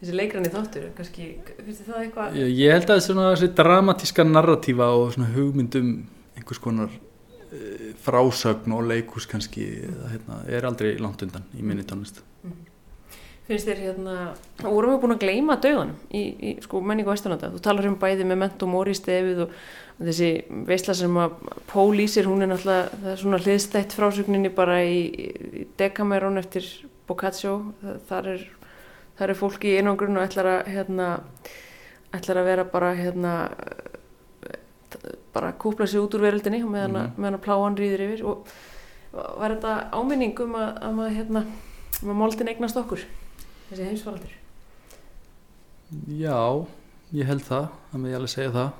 þessi 0.00 0.16
leikrann 0.16 0.48
í 0.48 0.52
þáttur. 0.54 0.88
Kannski, 0.96 1.28
finnst 1.58 1.82
þið 1.82 1.92
það 1.92 2.02
eitthvað 2.06 2.40
ég, 2.40 2.52
ég 2.62 2.76
held 2.78 2.92
að 2.94 3.02
svona 3.06 3.28
þessi 3.34 3.52
dramatíska 3.60 4.28
narratífa 4.28 4.90
og 4.96 5.12
svona 5.16 5.32
hugmyndum 5.36 5.94
einhvers 6.40 6.62
konar 6.64 6.92
uh, 6.96 7.88
frásögn 8.06 8.76
og 8.78 8.86
leikhús 8.88 9.28
kannski 9.28 9.68
eða, 9.90 10.12
hérna, 10.14 10.42
er 10.48 10.68
aldrei 10.70 10.94
langt 11.02 11.26
undan 11.28 11.44
í 11.52 11.64
minni 11.66 11.84
tónlist 11.84 12.24
finnst 13.52 13.68
þér 13.70 13.84
hérna, 13.86 14.16
vorum 14.62 14.94
við 14.94 15.00
búin 15.02 15.14
að 15.14 15.22
gleyma 15.22 15.56
döðanum 15.62 15.96
í, 16.10 16.22
í 16.32 16.52
sko, 16.64 16.80
menningu 16.82 17.12
Vesturlanda 17.12 17.52
þú 17.52 17.62
talar 17.64 17.88
um 17.90 17.98
bæði 18.00 18.26
með 18.28 18.40
ment 18.42 18.64
og 18.66 18.72
móri 18.72 18.96
stefið 18.96 19.44
og 19.46 19.56
þessi 20.02 20.30
veisla 20.66 20.94
sem 20.96 21.18
að 21.20 21.36
Pól 21.70 21.92
lýsir, 21.96 22.26
hún 22.28 22.44
er 22.44 22.50
náttúrulega 22.50 22.98
það 23.02 23.12
er 23.12 23.20
svona 23.20 23.40
hliðstætt 23.42 23.94
frásögninni 23.96 24.50
bara 24.54 24.80
í, 24.84 24.98
í 25.62 25.64
Decameron 25.78 26.40
eftir 26.40 26.66
Boccaccio. 27.08 27.54
Þar 28.08 28.30
er, 28.34 28.44
þar 29.18 29.32
er 29.32 29.38
fólki 29.38 29.72
í 29.72 29.78
einangrun 29.80 30.18
og 30.18 30.26
ætlar 30.26 30.50
að 30.50 30.72
hérna, 30.72 31.08
ætlar 32.14 32.42
að 32.42 32.50
vera 32.50 32.66
bara 32.68 32.92
hérna 32.98 33.32
bara 35.32 35.54
kúpla 35.56 35.86
sig 35.88 36.02
út 36.02 36.14
úr 36.14 36.26
veröldinni 36.26 36.60
og 36.64 36.72
meðan, 36.74 36.98
mm. 36.98 37.16
meðan 37.16 37.38
að 37.38 37.44
pláan 37.46 37.78
rýðir 37.78 38.04
yfir. 38.10 38.24
Og 38.28 38.52
var 39.12 39.54
þetta 39.54 39.76
áminning 39.96 40.38
um 40.44 40.56
að, 40.60 40.70
að 40.88 41.02
hérna, 41.16 41.44
að 42.02 42.16
moldin 42.16 42.52
eignast 42.52 42.80
okkur 42.80 43.04
þessi 43.72 43.88
heimsfaraldur? 43.88 44.36
Já, 46.20 46.38
ég 47.16 47.28
held 47.28 47.44
það 47.48 47.66
það 47.90 47.98
með 48.04 48.12
ég 48.12 48.20
alveg 48.20 48.32
segja 48.32 48.52
það. 48.56 48.70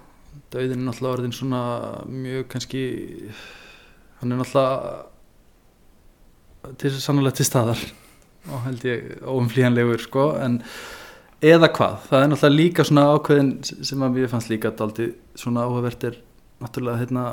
Dauðin 0.53 0.79
er 0.79 0.87
náttúrulega 0.87 1.17
orðin 1.19 1.37
svona 1.37 1.63
mjög 2.09 2.47
kannski 2.55 2.85
hann 4.21 4.33
er 4.33 4.39
náttúrulega 4.41 5.11
til 6.79 6.93
sannlega 7.03 7.37
til 7.37 7.47
staðar 7.49 7.81
og 8.49 8.65
held 8.67 8.85
ég 8.87 9.23
óumflýjanlegur 9.27 10.01
sko 10.03 10.25
en 10.41 10.61
eða 11.43 11.69
hvað, 11.75 11.97
það 12.09 12.23
er 12.23 12.31
náttúrulega 12.31 12.59
líka 12.59 12.87
svona 12.87 13.07
ákveðin 13.17 13.53
sem 13.67 14.05
að 14.05 14.15
mér 14.17 14.31
fannst 14.31 14.53
líka 14.53 14.71
daldi 14.79 15.09
svona 15.39 15.67
áhugavert 15.67 16.07
er 16.07 16.19
náttúrulega 16.63 17.03
hérna 17.03 17.25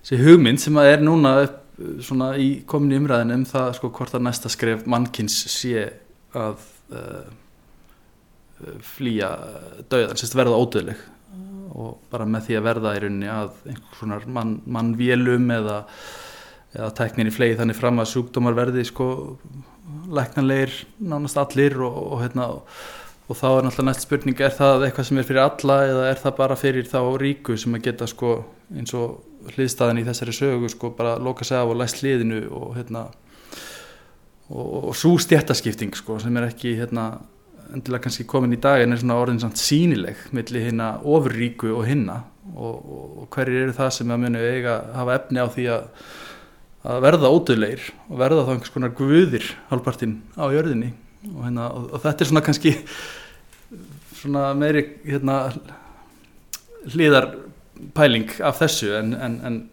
þessi 0.00 0.20
hugmynd 0.24 0.62
sem 0.62 0.80
að 0.80 0.90
er 0.94 1.04
núna 1.04 1.34
upp, 1.44 1.58
svona 2.04 2.32
í 2.40 2.50
komin 2.68 2.94
í 2.94 2.98
umræðin 3.00 3.36
um 3.38 3.46
það 3.48 3.70
sko 3.78 3.92
hvort 3.96 4.16
að 4.16 4.26
næsta 4.26 4.52
skref 4.52 4.84
mannkins 4.90 5.36
sé 5.52 5.86
að 6.36 6.60
uh, 6.94 7.30
flýja 8.84 9.30
dauðan, 9.90 10.18
sérst 10.20 10.36
verða 10.36 10.60
ódöðleg 10.60 11.00
og 11.70 12.00
bara 12.10 12.26
með 12.28 12.48
því 12.48 12.58
að 12.58 12.66
verða 12.66 12.94
í 12.96 13.02
rauninni 13.04 13.30
að 13.30 13.50
einhvers 13.70 14.00
konar 14.00 14.26
mann, 14.26 14.56
mannvélum 14.66 15.52
eða, 15.54 15.76
eða 16.74 16.90
tekninni 16.98 17.34
flegi 17.34 17.58
þannig 17.60 17.78
fram 17.78 18.02
að 18.02 18.10
sjúkdómar 18.12 18.58
verði 18.58 18.84
sko 18.88 19.10
læknanleir 20.10 20.74
nánast 20.98 21.38
allir 21.40 21.78
og, 21.78 21.98
og, 22.02 22.16
hérna, 22.24 22.48
og 23.30 23.38
þá 23.38 23.46
er 23.48 23.66
náttúrulega 23.66 23.88
næst 23.88 24.06
spurning 24.06 24.42
er 24.42 24.54
það 24.54 24.86
eitthvað 24.88 25.08
sem 25.08 25.22
er 25.22 25.28
fyrir 25.30 25.44
alla 25.46 25.80
eða 25.86 26.06
er 26.10 26.22
það 26.24 26.38
bara 26.42 26.60
fyrir 26.60 26.90
þá 26.90 27.00
ríku 27.22 27.58
sem 27.58 27.78
að 27.78 27.86
geta 27.88 28.10
sko 28.10 28.36
eins 28.74 28.94
og 28.98 29.18
hliðstæðan 29.54 30.02
í 30.02 30.06
þessari 30.06 30.36
sögu 30.36 30.70
sko 30.72 30.92
bara 30.96 31.16
loka 31.18 31.46
sig 31.46 31.58
af 31.58 31.70
og 31.70 31.80
læst 31.80 32.02
hliðinu 32.02 32.44
og 32.50 32.72
hérna 32.76 33.06
og, 34.50 34.90
og 34.90 34.96
svo 34.98 35.16
stjættaskipting 35.22 35.94
sko 35.96 36.18
sem 36.22 36.36
er 36.36 36.50
ekki 36.50 36.76
hérna 36.80 37.12
endilega 37.70 38.04
kannski 38.06 38.26
komin 38.28 38.56
í 38.56 38.60
dag 38.60 38.82
en 38.82 38.94
er 38.94 39.00
svona 39.00 39.18
orðin 39.20 39.40
samt 39.42 39.60
sínileg 39.60 40.18
milli 40.34 40.64
hérna 40.64 40.96
ofurríku 41.06 41.70
og 41.76 41.86
hinna 41.88 42.20
og, 42.54 42.74
og, 42.74 43.04
og 43.22 43.28
hverjir 43.34 43.66
eru 43.66 43.76
það 43.76 43.92
sem 43.96 44.10
að 44.10 44.24
munu 44.24 44.42
eiga 44.42 44.80
hafa 44.96 45.16
efni 45.18 45.42
á 45.42 45.46
því 45.50 45.66
að, 45.74 45.86
að 46.90 47.04
verða 47.06 47.32
ódöðleir 47.36 47.86
og 48.08 48.22
verða 48.22 48.46
þá 48.46 48.52
einhvers 48.54 48.74
konar 48.74 48.94
guðir 48.98 49.46
halvpartinn 49.70 50.16
á 50.34 50.44
jörðinni. 50.54 50.92
Og, 51.30 51.42
hérna, 51.44 51.68
og, 51.76 51.94
þetta 52.00 52.24
er 52.24 52.30
svona 52.30 52.44
kannski 52.46 52.74
svona 54.20 54.50
meiri 54.56 54.86
hérna 55.04 55.36
hliðarpæling 57.80 58.40
af 58.40 58.58
þessu 58.60 58.92
en, 58.98 59.14
en, 59.14 59.40
en 59.44 59.70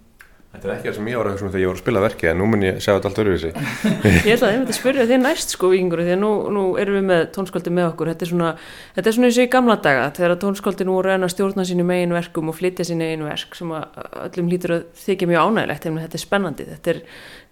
Þetta 0.48 0.70
er 0.70 0.74
ekki 0.78 0.88
það 0.88 0.96
sem 0.98 1.08
ég 1.12 1.18
var 1.20 1.28
að 1.28 1.34
hugsa 1.36 1.44
um 1.46 1.50
þegar 1.52 1.62
ég 1.62 1.68
voru 1.70 1.78
að 1.78 1.82
spila 1.84 2.02
verkið 2.02 2.30
en 2.32 2.38
nú 2.40 2.46
mun 2.50 2.62
ég 2.66 2.78
sjá 2.82 2.90
þetta 2.96 3.10
allt 3.12 3.20
öruvísi. 3.22 3.50
Ég 4.28 4.30
held 4.32 4.44
að 4.48 4.54
ég 4.54 4.62
myndi 4.62 4.74
að 4.74 4.78
spyrja 4.78 5.04
þér 5.10 5.20
næst 5.22 5.54
sko 5.54 5.70
vikingur 5.74 6.02
því 6.02 6.14
að 6.16 6.22
nú, 6.24 6.30
nú 6.56 6.64
erum 6.82 6.96
við 6.98 7.04
með 7.12 7.24
tónskóldi 7.36 7.74
með 7.78 7.90
okkur 7.92 8.10
þetta 8.14 8.26
er 8.26 8.32
svona, 8.32 8.52
þetta 8.96 9.12
er 9.12 9.18
svona 9.18 9.28
eins 9.30 9.38
og 9.38 9.46
í 9.46 9.52
gamla 9.54 9.76
daga 9.86 10.06
þegar 10.18 10.36
tónskóldi 10.42 10.88
nú 10.88 10.96
voru 10.98 11.14
enn 11.14 11.28
að 11.28 11.34
stjórna 11.36 11.66
sínu 11.68 11.86
megin 11.92 12.16
verkum 12.16 12.50
og 12.50 12.58
flytja 12.58 12.88
sínu 12.90 13.06
eigin 13.06 13.28
verk 13.28 13.60
sem 13.60 13.76
að 13.76 14.02
öllum 14.24 14.50
hlýtur 14.50 14.76
að 14.80 14.88
þykja 15.04 15.30
mjög 15.34 15.52
ánægilegt 15.52 15.86
ef 15.92 16.00
þetta 16.08 16.18
er 16.22 16.24
spennandi, 16.26 16.68
þetta 16.72 16.94
er 16.96 17.04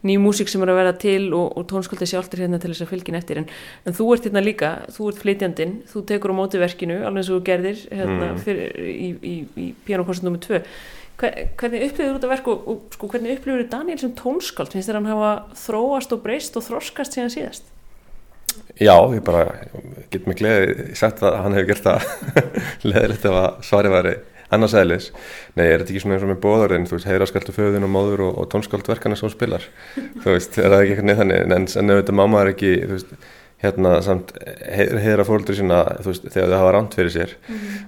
ný 0.06 0.18
músík 0.22 0.50
sem 0.50 0.66
er 0.66 0.72
að 0.74 0.80
vera 0.82 0.96
til 1.02 1.22
og, 1.36 1.48
og 1.60 1.68
tónskóldi 1.70 2.08
sjálftir 2.10 2.46
hérna 2.46 2.60
til 2.64 2.72
þess 2.74 2.86
að 2.88 2.92
fylgja 2.96 3.20
eftir 3.22 3.44
en, 3.44 3.48
en 3.86 3.96
þú 3.98 4.10
ert 4.16 4.28
hérna 4.30 4.44
líka, 4.46 4.74
þú 4.94 5.12
ert 5.12 5.22
flytjandinn 5.24 5.78
þú 5.94 6.04
tekur 6.10 6.34
á 6.34 6.40
móti 6.42 6.62
verkinu, 6.62 7.00
alveg 7.06 7.22
eins 7.24 7.32
og 7.34 7.40
þú 7.42 7.46
gerðir 7.52 7.86
hérna, 7.92 8.14
Mm. 8.36 8.38
fyrir, 8.46 8.75
í, 8.86 9.08
í, 9.25 9.34
í 9.62 9.66
pianokoncert 9.88 10.25
nr. 10.30 10.38
2 10.46 10.54
Hver- 10.56 10.70
hvernig 11.22 11.86
upplifur 11.88 12.18
þetta 12.18 12.32
verk 12.32 12.50
og, 12.52 12.68
og 12.72 12.98
sko, 12.98 13.10
hvernig 13.14 13.38
upplifur 13.38 13.64
Daniel 13.72 14.02
sem 14.02 14.14
tónskáld? 14.18 14.74
Finnst 14.74 14.92
þér 14.92 15.00
hann 15.00 15.10
hafa 15.14 15.32
þróast 15.66 16.16
og 16.16 16.22
breyst 16.26 16.60
og 16.60 16.66
þroskast 16.68 17.16
síðan 17.16 17.34
síðast? 17.34 17.72
Já, 18.80 18.96
ég 19.12 19.24
bara 19.24 19.46
get 20.12 20.28
mig 20.28 20.40
gleði 20.40 20.96
sagt 21.00 21.24
að 21.24 21.38
hann 21.44 21.56
hefur 21.56 21.70
gert 21.72 21.86
það. 21.86 22.08
Leðilegt 22.90 23.28
ef 23.28 23.38
að 23.40 23.62
svari 23.68 23.92
væri 23.94 24.16
annars 24.56 24.76
eðlis. 24.78 25.10
Nei, 25.56 25.66
er 25.66 25.82
þetta 25.82 25.94
ekki 25.94 26.04
svona 26.04 26.18
eins 26.18 26.26
og 26.26 26.32
með 26.32 26.42
bóðarinn, 26.44 26.88
þú 26.90 26.98
veist, 26.98 27.08
heiðraskaltu 27.10 27.56
föðun 27.56 27.88
og 27.88 27.92
móður 27.96 28.26
og, 28.28 28.36
og 28.42 28.50
tónskáld 28.52 28.88
verkana 28.90 29.18
sem 29.20 29.32
spilar. 29.34 29.66
þú 29.96 30.36
veist, 30.36 30.60
er 30.60 30.72
það 30.72 30.84
ekki 30.84 30.94
eitthvað 30.94 31.10
neð 31.10 31.22
þannig, 31.22 31.42
en, 31.46 31.68
en 31.82 31.96
auðvitað 31.96 32.20
má 32.20 32.24
maður 32.36 32.52
ekki, 32.54 32.74
þú 32.84 32.98
veist, 32.98 33.16
hérna 33.64 33.98
samt 34.04 34.34
heiðra 34.36 35.26
fólkdur 35.28 35.56
sína 35.58 35.82
veist, 36.04 36.26
þegar 36.28 36.52
þau 36.52 36.58
hafa 36.60 36.72
ránt 36.76 36.96
fyrir 36.98 37.14
sér. 37.14 37.36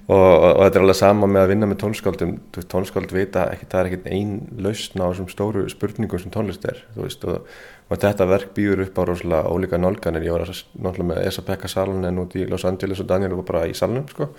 Og, 0.07 0.15
og, 0.15 0.45
og 0.53 0.61
þetta 0.63 0.79
er 0.79 0.85
alveg 0.85 0.99
sama 0.99 1.29
með 1.31 1.43
að 1.43 1.49
vinna 1.53 1.69
með 1.69 1.81
tónskáldum. 1.83 2.35
Tónskáld 2.71 3.15
vita 3.15 3.47
ekki 3.53 3.67
það 3.71 3.81
er 3.81 3.89
ekkert 3.91 4.11
ein 4.15 4.37
lausn 4.63 5.03
á 5.03 5.07
þessum 5.09 5.31
stóru 5.31 5.65
spurningum 5.71 6.23
sem 6.23 6.33
tónlist 6.33 6.67
er 6.71 6.79
veist, 6.95 7.27
og, 7.27 7.43
og 7.91 8.01
þetta 8.01 8.29
verk 8.31 8.55
býður 8.55 8.85
upp 8.87 9.01
á 9.01 9.03
rosalega 9.11 9.51
ólíka 9.51 9.81
nálganir. 9.81 10.25
Ég 10.27 10.37
var 10.37 10.47
náttúrulega 10.47 11.09
með 11.11 11.21
Esa 11.27 11.45
Pekka 11.51 11.71
Salonen 11.71 12.23
út 12.23 12.39
í 12.39 12.47
Los 12.47 12.65
Angeles 12.67 13.03
og 13.03 13.11
Daniel 13.11 13.35
var 13.41 13.49
bara 13.51 13.67
í 13.67 13.75
salnum 13.77 14.07
sko. 14.11 14.31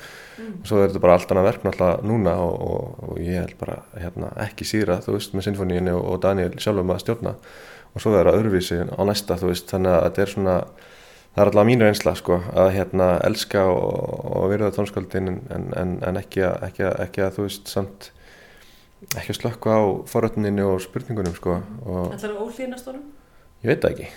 og 0.49 0.67
svo 0.69 0.81
er 0.83 0.89
þetta 0.89 1.05
bara 1.05 1.21
allt 1.21 1.33
annað 1.35 1.51
verk 1.53 1.65
náttúrulega 1.69 2.09
núna 2.09 2.39
og, 2.41 2.61
og, 2.73 3.01
og 3.05 3.21
ég 3.21 3.43
held 3.43 3.57
bara 3.61 3.83
hérna, 4.01 4.33
ekki 4.49 4.65
síra, 4.69 5.03
þú 5.05 5.19
veist, 5.19 5.37
með 5.37 5.51
sinfoníinu 5.51 5.99
og, 6.01 6.23
Daniel 6.25 6.55
sjálfum 6.57 6.97
að 6.97 7.05
stjórna. 7.05 7.39
Og 7.97 8.03
svo 8.03 8.13
verður 8.13 8.35
það 8.35 8.39
öðruvísi 8.43 8.79
á 8.85 9.03
næsta, 9.09 9.37
veist, 9.43 9.71
þannig 9.71 9.95
að 9.95 10.07
þetta 10.07 10.23
er 10.23 10.33
svona 10.35 10.57
það 11.39 11.45
er 11.45 11.51
alltaf 11.53 11.67
mínu 11.69 11.87
einsla 11.87 12.13
sko 12.19 12.37
að 12.59 12.69
hérna 12.75 13.09
elska 13.29 13.61
og, 13.71 14.23
og 14.41 14.47
virða 14.51 14.73
tónskáldin 14.75 15.29
en, 15.55 15.69
en, 15.79 15.93
en 16.03 16.19
ekki, 16.19 16.43
að, 16.43 16.57
ekki, 16.69 16.83
að, 16.89 16.97
ekki 17.07 17.23
að 17.25 17.37
þú 17.37 17.45
veist 17.47 17.71
samt 17.71 18.09
ekki 19.15 19.31
að 19.31 19.39
slökka 19.39 19.77
á 19.79 19.83
forrötninu 20.11 20.65
og 20.73 20.81
spurningunum 20.83 21.37
sko 21.39 21.61
og 21.87 22.09
Ætlar 22.17 22.33
það 22.33 22.41
ólýðnast 22.43 22.89
honum? 22.91 23.05
ég 23.63 23.71
veit 23.71 23.85
það 23.85 23.95
ekki, 23.95 24.09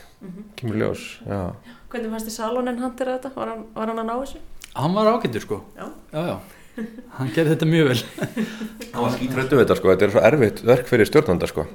kemur 0.57 0.79
ljós 0.81 1.03
já. 1.27 1.41
Hvernig 1.91 2.15
fannst 2.15 2.27
þið 2.31 2.35
Salonen 2.39 2.81
handir 2.81 3.13
þetta? 3.13 3.31
Var 3.35 3.53
hann, 3.53 3.63
var 3.75 3.91
hann 3.91 4.01
að 4.01 4.09
ná 4.09 4.15
þessu? 4.23 4.41
Hann 4.73 4.97
var 4.97 5.11
ágættur 5.13 5.45
sko 5.45 5.61
Já. 5.77 5.85
já, 6.15 6.21
já. 6.31 6.35
Hann 7.19 7.31
gerði 7.35 7.53
þetta 7.55 7.67
mjög 7.69 7.89
vel 7.91 8.01
hann 8.95 9.03
var 9.05 9.15
skítrættu 9.17 9.57
við 9.59 9.65
þetta 9.65 9.77
sko, 9.77 9.89
þetta 9.93 10.07
er 10.07 10.13
svo 10.15 10.21
erfitt 10.31 10.61
verk 10.71 10.89
fyrir 10.89 11.09
stjórnanda 11.09 11.49
sko 11.51 11.65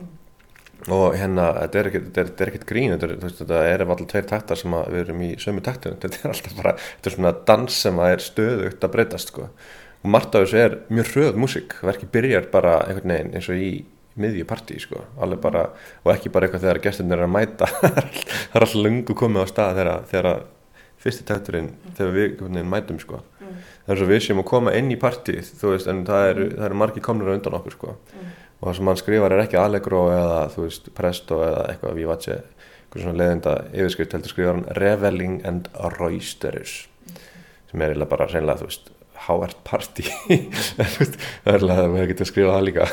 og 0.92 1.16
hérna, 1.18 1.48
þetta 1.64 1.80
er 1.80 1.88
ekkert, 1.90 2.06
þetta 2.14 2.22
er, 2.22 2.30
er 2.44 2.52
ekkert 2.52 2.68
grín 2.68 2.94
þetta 2.94 3.08
er, 3.08 3.16
veist, 3.24 3.40
þetta 3.40 3.62
er 3.66 3.82
alltaf 3.86 4.06
tveir 4.12 4.28
taktar 4.30 4.60
sem 4.60 4.76
við 4.92 5.00
erum 5.02 5.24
í 5.26 5.32
sömu 5.42 5.64
taktinu, 5.66 5.98
þetta 6.02 6.20
er 6.22 6.30
alltaf 6.30 6.54
bara 6.60 6.76
þetta 6.78 7.10
er 7.10 7.16
svona 7.16 7.34
dans 7.50 7.80
sem 7.82 8.00
að 8.02 8.14
er 8.14 8.24
stöðugt 8.26 8.86
að 8.86 8.94
breytast 8.94 9.32
sko, 9.32 9.48
og 10.02 10.14
margt 10.14 10.38
af 10.38 10.46
þessu 10.46 10.62
er 10.62 10.78
mjög 10.92 11.12
hröð 11.14 11.40
músík, 11.42 11.76
verki 11.86 12.10
byrjar 12.14 12.50
bara 12.52 12.78
einhvern 12.86 13.16
veginn 13.16 13.34
eins 13.34 13.50
og 13.50 13.58
í 13.58 13.70
miðju 14.16 14.46
partí 14.48 14.78
sko, 14.80 15.02
bara, 15.42 15.66
og 16.04 16.12
ekki 16.14 16.30
bara 16.32 16.46
eitthvað 16.46 16.62
þegar 16.64 16.82
gesturinn 16.86 17.12
er 17.12 17.24
að 17.26 17.34
mæta. 17.34 17.66
Það 17.82 17.98
er 18.56 18.64
alltaf 18.64 18.78
lungu 18.80 19.16
komið 19.18 19.44
á 19.44 19.46
stað 19.50 19.80
þegar, 19.80 20.06
þegar 20.12 20.30
fyrsti 21.04 21.26
takturinn, 21.28 21.68
þegar 21.98 22.14
við 22.14 22.62
mætum 22.64 23.02
sko, 23.02 23.20
það 23.42 23.92
er 23.92 24.00
svo 24.00 24.08
við 24.08 24.22
sem 24.24 24.40
að 24.40 24.48
koma 24.48 24.72
inn 24.78 24.88
í 24.94 24.96
partí, 25.00 25.36
þú 25.60 25.74
veist, 25.74 25.90
en 25.92 26.00
það 26.08 26.30
eru, 26.30 26.48
það 26.54 26.68
eru 26.70 26.78
margi 26.80 27.04
komnir 27.04 27.28
á 27.28 27.36
undan 27.36 27.58
okkur 27.60 27.76
sko 27.76 27.92
og 28.60 28.68
það 28.68 28.76
sem 28.78 28.90
hann 28.90 29.00
skrifar 29.02 29.36
er 29.36 29.44
ekki 29.44 29.60
Allegro 29.60 30.02
eða 30.14 30.42
þú 30.54 30.66
veist 30.66 30.90
Presto 30.96 31.40
eða 31.44 31.64
eitthvað 31.70 31.98
Vivace 32.00 32.36
eitthvað 32.36 33.04
svona 33.04 33.20
leðinda 33.22 33.56
yfirskrift 33.72 34.16
heldur 34.16 34.34
skrifar 34.34 34.54
hann 34.54 34.68
Reveling 34.80 35.40
and 35.48 35.70
Roisterus 35.96 36.76
sem 37.70 37.82
er 37.82 37.92
eiginlega 37.92 38.12
bara 38.12 38.28
reynilega 38.30 38.62
þú 38.62 38.70
veist 38.70 38.92
Howard 39.26 39.58
Party 39.66 40.06
það 40.76 40.86
er 40.86 41.56
eiginlega 41.56 41.84
að 41.84 41.94
við 41.96 42.08
getum 42.12 42.30
skrifað 42.32 42.56
það 42.56 42.66
líka 42.70 42.88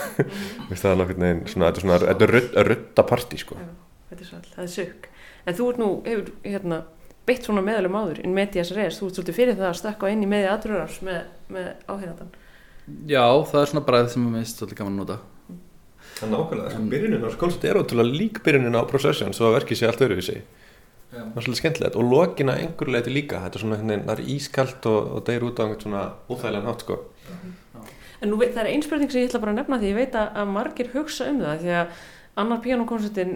það 0.73 0.91
er 0.91 0.99
nokkur 1.01 1.23
neginn 1.23 1.47
svona 1.51 1.69
þetta 1.71 1.81
er 1.81 1.87
svona 1.87 2.03
þetta 2.03 2.27
er 2.27 2.35
rudd, 2.37 2.61
rudda 2.71 3.07
party 3.13 3.41
sko 3.43 3.59
Já, 3.59 3.71
þetta 4.09 4.23
er 4.23 4.29
svolítið, 4.29 4.53
það 4.55 4.63
er 4.65 4.73
sökk. 4.73 5.09
En 5.43 5.57
þú 5.57 5.69
ert 5.69 5.81
nú, 5.81 5.89
hefur, 6.07 6.31
hérna, 6.45 6.79
beitt 7.27 7.47
svona 7.47 7.63
meðalum 7.65 7.97
áður, 7.99 8.21
in 8.23 8.35
medias 8.35 8.71
res, 8.75 8.99
þú 8.99 9.09
ert 9.09 9.19
svolítið 9.19 9.37
fyrir 9.39 9.59
það 9.59 9.69
að 9.69 9.79
stökka 9.81 10.11
inn 10.13 10.23
í 10.23 10.29
meði 10.31 10.49
aðrörars 10.51 10.99
með, 11.03 11.19
með 11.51 11.69
áhengatan. 11.91 12.31
Já, 13.07 13.23
það 13.47 13.61
er 13.61 13.69
svona 13.71 13.85
það 13.87 14.09
sem 14.11 14.25
ég 14.27 14.33
veist 14.37 14.59
svolítið 14.59 14.79
gaman 14.81 14.93
að 14.97 15.01
nota. 15.03 15.17
Það 16.13 16.25
er 16.27 16.31
nákvæmlega, 16.33 16.71
sko, 16.73 16.83
byrjunin 16.91 17.23
á 17.23 17.29
koncept 17.41 17.65
er 17.69 17.79
ótrúlega 17.79 18.17
lík 18.19 18.41
byrjunin 18.45 18.75
á 18.77 18.81
Procession 18.89 19.33
svo 19.33 19.47
að 19.49 19.55
verkið 19.59 19.79
sé 19.79 19.87
allt 19.87 20.03
öðruvísi. 20.03 20.35
Já. 21.13 21.19
það 21.21 21.37
er 21.37 21.45
svolítið 21.45 21.59
skemmtilegt. 21.61 21.97
Og 21.99 22.09
lokina 22.09 22.55
einhver 22.59 22.89
leiti 22.91 23.13
líka. 23.13 23.39
Þetta 23.45 23.59
er 23.59 23.63
svona, 23.63 23.77
það 23.93 24.13
er 24.15 24.23
ískalt 24.35 24.87
og, 24.89 25.11
og 25.17 25.23
deyr 25.29 25.45
út 25.47 25.59
á 25.59 25.63
einhvern 25.63 25.83
svona 25.85 26.03
óþægilegan 26.29 26.69
hátt 26.71 26.85
sko. 26.85 26.99
En 28.23 28.31
nú, 28.31 28.37
veit- 28.39 28.53
það 28.55 28.63
er 28.63 28.71
ein 28.73 28.83
spurning 28.85 29.11
sem 29.11 29.21
ég 29.21 29.29
ætla 29.29 29.41
bara 29.43 29.51
að 29.53 29.59
nefna 29.61 29.79
því 29.81 29.89
ég 29.91 29.97
veit 29.99 30.15
að, 30.15 30.29
að 30.41 30.51
margir 30.55 30.91
hugsa 30.93 31.27
um 31.29 31.41
það 31.43 31.63
því 31.63 31.73
að 31.79 31.97
annar 32.43 32.61
píanókonsertin 32.63 33.33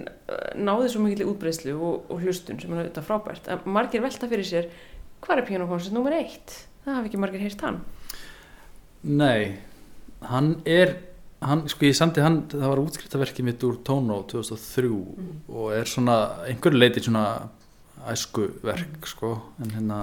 náði 0.57 0.89
svo 0.93 1.01
mikil 1.03 1.27
útbreyslu 1.29 1.75
og, 1.75 2.07
og 2.09 2.23
hlustun 2.23 2.57
sem 2.61 2.71
er 2.73 2.85
auðvitað 2.85 3.07
frábært. 3.09 3.49
Að 3.51 3.67
margir 3.77 4.01
velta 4.05 4.29
fyrir 4.31 4.47
sér 4.47 4.69
hvað 5.21 5.41
er 5.43 5.47
píanókonsert 5.49 5.93
nummer 5.97 6.15
eitt? 6.17 6.55
Það 6.85 6.97
hafi 6.97 7.11
ekki 7.11 7.19
margir 7.21 7.43
heyrt 7.43 7.65
hann. 7.67 7.81
Nei, 9.03 9.57
hann 10.25 10.55
er 10.65 10.95
hann, 11.43 11.67
sko 11.69 11.85
ég 11.85 11.97
samti 11.97 12.23
hann 12.23 12.41
það 12.49 12.71
var 12.71 12.81
útskriftaverkið 12.81 13.45
mitt 13.45 13.65
úr 13.67 13.77
Tóno 13.85 14.23
2003 14.29 14.89
og 15.53 15.69
er 15.75 15.89
svona 15.89 16.17
einhverju 16.47 16.81
leiti 16.81 17.03
svona 17.05 17.27
æsku 18.09 18.47
verk 18.65 19.05
sko 19.09 19.35
en 19.61 19.75
hérna 19.75 19.99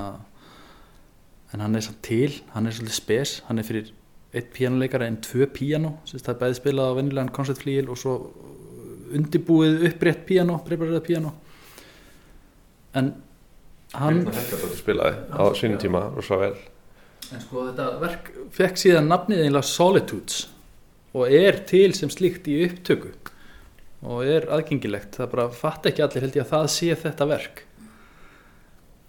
en 1.55 1.63
hann 1.63 1.77
er 1.79 1.85
samt 1.87 2.03
til, 2.07 2.41
hann 2.55 2.67
er 2.67 2.75
svolítið 2.75 2.99
spes 2.99 3.37
hann 3.49 3.59
er 3.59 3.67
fyrir 3.67 3.93
eitt 4.35 4.51
píanuleikara 4.55 5.07
en 5.07 5.21
tvö 5.23 5.47
píano, 5.55 5.97
það 6.11 6.33
er 6.33 6.41
bæði 6.41 6.59
spilað 6.59 6.91
á 6.91 6.97
venjulegan 6.99 7.35
koncertflíil 7.35 7.91
og 7.91 7.99
svo 7.99 8.15
undirbúið 9.15 9.85
upprétt 9.91 10.25
píano, 10.27 10.59
breyfarið 10.67 11.03
píano 11.07 11.35
en 12.99 13.13
hann 13.95 14.25
Helgadóttir 14.27 14.79
spilaði 14.79 15.19
á 15.35 15.43
sínum 15.59 15.83
tíma 15.83 16.07
og 16.15 16.27
svo 16.27 16.41
vel 16.43 16.57
En 17.33 17.41
sko 17.41 17.65
þetta 17.71 17.87
verk 18.03 18.31
fekk 18.55 18.77
síðan 18.81 19.09
nafnið 19.11 19.45
einlega 19.47 19.63
Solitudes 19.67 20.49
og 21.15 21.31
er 21.33 21.61
til 21.69 21.93
sem 21.97 22.11
slíkt 22.13 22.49
í 22.51 22.59
upptöku 22.67 23.13
og 24.05 24.25
er 24.29 24.45
aðgengilegt. 24.53 25.15
Það 25.17 25.31
bara 25.33 25.47
fatt 25.55 25.87
ekki 25.89 26.03
allir 26.05 26.27
held 26.27 26.35
ég 26.37 26.45
að 26.45 26.51
það 26.53 26.67
sé 26.75 26.91
þetta 27.05 27.29
verk. 27.31 27.63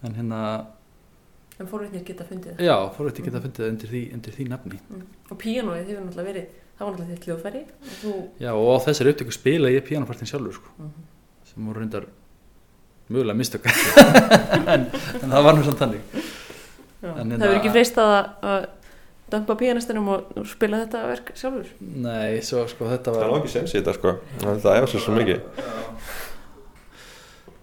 En 0.06 0.14
hérna 0.16 0.42
En 1.60 1.68
fórveitnir 1.72 2.04
geta 2.04 2.26
fundið 2.28 2.58
það. 2.58 2.66
já, 2.68 2.76
fór 2.96 3.08
þetta 3.10 3.22
ekki 3.24 3.32
að 3.32 3.44
fundið 3.46 3.62
það 3.64 3.70
undir 3.74 3.92
því, 3.94 4.02
undir 4.18 4.34
því 4.36 4.46
nafni. 4.52 4.80
Og 5.32 5.38
píanóið 5.40 5.86
hefur 5.90 6.02
náttúrulega 6.04 6.28
verið, 6.30 6.48
það 6.76 6.86
var 6.86 6.96
náttúrulega 6.96 7.16
þitt 7.16 7.28
hljóðfæri 7.30 7.62
þú, 8.02 8.14
já 8.44 8.50
og 8.52 8.68
á 8.76 8.78
þessari 8.90 9.14
upptöku 9.14 9.36
spila 9.38 9.72
ég 9.72 9.86
pianopartin 9.88 10.28
sjálfur 10.32 10.58
sko, 10.58 10.74
Mhm. 10.80 11.06
sem 11.48 11.66
voru 11.70 11.80
reyndar 11.80 12.08
mögulega 13.10 13.38
mistök. 13.40 13.64
En, 14.74 14.84
en 15.24 15.32
það 15.32 15.44
var 15.48 15.56
þannig 15.56 16.02
já, 16.04 16.20
En 16.20 16.35
það 17.12 17.22
hérna- 17.22 17.46
hefur 17.46 17.60
ekki 17.62 17.74
freist 17.76 17.98
að, 18.02 18.14
að 18.52 18.68
dömpa 19.36 19.58
píanistinum 19.60 20.12
og, 20.14 20.30
og 20.38 20.46
spila 20.50 20.84
þetta 20.84 21.08
verk 21.10 21.34
sjálfur. 21.38 21.74
nei, 21.82 22.42
svo 22.46 22.68
sko 22.70 22.92
þetta 22.92 23.12
það 23.16 23.20
var 23.24 23.34
var 23.34 23.42
ekki 23.44 23.56
sens 23.56 23.74
í 23.74 23.80
þetta 23.82 23.98
sko. 23.98 24.16
Það 24.46 24.72
er 24.76 24.90
svo 24.92 25.04
svo 25.06 25.18
mikið. 25.18 25.42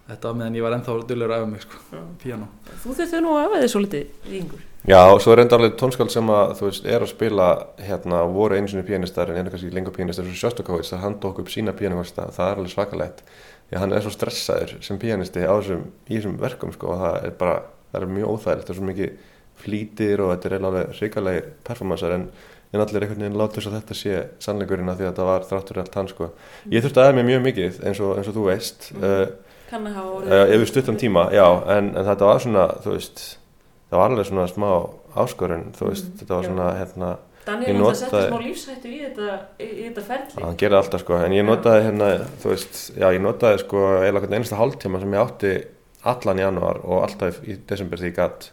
Þetta 0.03 0.27
var 0.29 0.35
meðan 0.35 0.55
ég 0.57 0.65
var 0.65 0.73
ennþá 0.75 0.93
dulur 1.07 1.31
að 1.31 1.41
æfa 1.41 1.47
mig 1.49 1.61
sko, 1.63 1.77
Já. 1.93 2.01
piano 2.21 2.47
Þú 2.83 2.95
þurftu 2.97 3.19
nú 3.23 3.31
að 3.33 3.45
hafa 3.45 3.59
þið 3.61 3.69
svo 3.71 3.81
litið 3.85 4.29
ringur. 4.33 4.63
Já, 4.83 4.99
og 5.07 5.21
svo 5.23 5.31
er 5.31 5.41
enda 5.45 5.55
alveg 5.55 5.77
tónskáld 5.79 6.11
sem 6.11 6.31
að 6.35 6.51
þú 6.59 6.67
veist, 6.67 6.87
er 6.91 7.05
að 7.05 7.11
spila 7.13 7.45
hérna, 7.79 8.19
voru 8.35 8.57
einu 8.59 8.67
sinni 8.67 8.83
pianistar 8.83 9.31
en 9.31 9.39
er 9.39 9.53
kannski 9.53 9.71
lengur 9.71 9.95
pianistar 9.95 10.27
svo 10.27 10.35
Sjöstokovits 10.41 10.91
að 10.91 11.05
hann 11.05 11.15
tók 11.23 11.39
upp 11.39 11.51
sína 11.53 11.71
pianista 11.77 12.27
það 12.35 12.49
er 12.51 12.59
alveg 12.59 12.73
svakalegt. 12.75 13.23
Því 13.69 13.77
að 13.77 13.83
hann 13.85 13.95
er 13.95 14.03
svo 14.03 14.11
stressaður 14.11 14.73
sem 14.83 14.99
pianisti 14.99 15.47
á 15.47 15.55
þessum, 15.55 15.85
í 16.11 16.17
þessum 16.17 16.35
verkum 16.43 16.75
sko 16.75 16.91
og 16.91 16.99
það 17.05 17.29
er 17.29 17.37
bara, 17.39 17.55
það 17.93 18.01
er 18.01 18.13
mjög 18.19 18.33
óþægilegt. 18.35 18.67
Það 18.67 18.75
er 18.75 18.79
svo 18.81 18.89
mikið 18.91 19.15
flýtir 19.61 20.21
og 20.23 20.33
þetta 20.33 20.49
er 20.49 20.57
alveg 20.59 20.91
hrikalegir 20.97 21.45
performansar 21.67 22.11
en, 22.17 22.25
en 22.73 22.81
allir 22.83 23.03
einhvern 23.05 23.21
veginn 23.25 23.37
látur 23.39 23.67
að 23.69 23.77
þetta 23.79 23.97
sé 23.99 24.17
sannleikurinn 24.43 24.89
að 24.89 24.97
því 25.01 25.05
að 25.07 25.11
þetta 25.13 25.27
var 25.29 25.45
þráttur 25.51 25.79
allt 25.83 25.95
hann 25.99 26.07
sko 26.11 26.29
ég 26.73 26.83
þurfti 26.83 27.03
aðeins 27.03 27.19
mér 27.19 27.29
mjög 27.29 27.43
mikið 27.47 27.79
eins 27.87 27.99
og, 28.03 28.15
eins 28.17 28.27
og 28.31 28.37
þú 28.39 28.47
veist 28.49 28.89
uh, 28.97 29.27
Kann 29.69 29.87
að 29.89 29.95
hafa 29.97 30.09
uh, 30.09 30.17
orðið. 30.19 30.53
ef 30.53 30.59
við 30.63 30.71
stuttum 30.73 30.97
tíma, 31.01 31.27
já 31.33 31.45
en, 31.77 31.91
en 31.97 32.05
þetta 32.09 32.27
var 32.29 32.41
svona, 32.43 32.65
þú 32.83 32.95
veist 32.97 33.21
það 33.93 34.01
var 34.01 34.11
alveg 34.15 34.27
svona 34.31 34.47
smá 34.51 34.67
áskorun 35.23 35.69
þú 35.77 35.87
veist, 35.91 36.09
Mhm, 36.09 36.17
þetta 36.23 36.33
var 36.35 36.43
já. 36.43 36.49
svona 36.49 36.67
hérna, 36.79 37.11
Daniel 37.43 37.73
náttúrulega 37.75 37.95
setti 37.99 38.15
notaði- 38.15 38.29
smá 38.31 38.41
lífshættu 38.47 38.87
í 38.89 38.99
þetta, 39.03 39.37
þetta 39.59 40.03
ferli. 40.07 40.43
hann 40.45 40.57
gerði 40.61 40.77
alltaf 40.79 41.01
sko 41.03 41.17
en 41.25 41.33
ég 41.35 41.45
notaði 41.45 41.81
hérna, 41.87 42.09
þú 42.41 42.51
veist, 42.53 42.81
já 42.97 43.07
ég 43.13 43.21
notaði 43.21 43.59
sko 43.65 43.81
eiginlega 43.99 44.29
einasta 44.37 44.59
hálftíma 44.61 44.99
sem 45.03 45.13
ég 45.17 45.23
átti 45.27 45.53
allan 46.13 46.39
januar 46.43 46.79
og 46.83 47.03
alltaf 47.03 47.41
í 47.47 47.57
desember 47.67 47.99
því 48.01 48.09
ég 48.11 48.15
gatt 48.17 48.49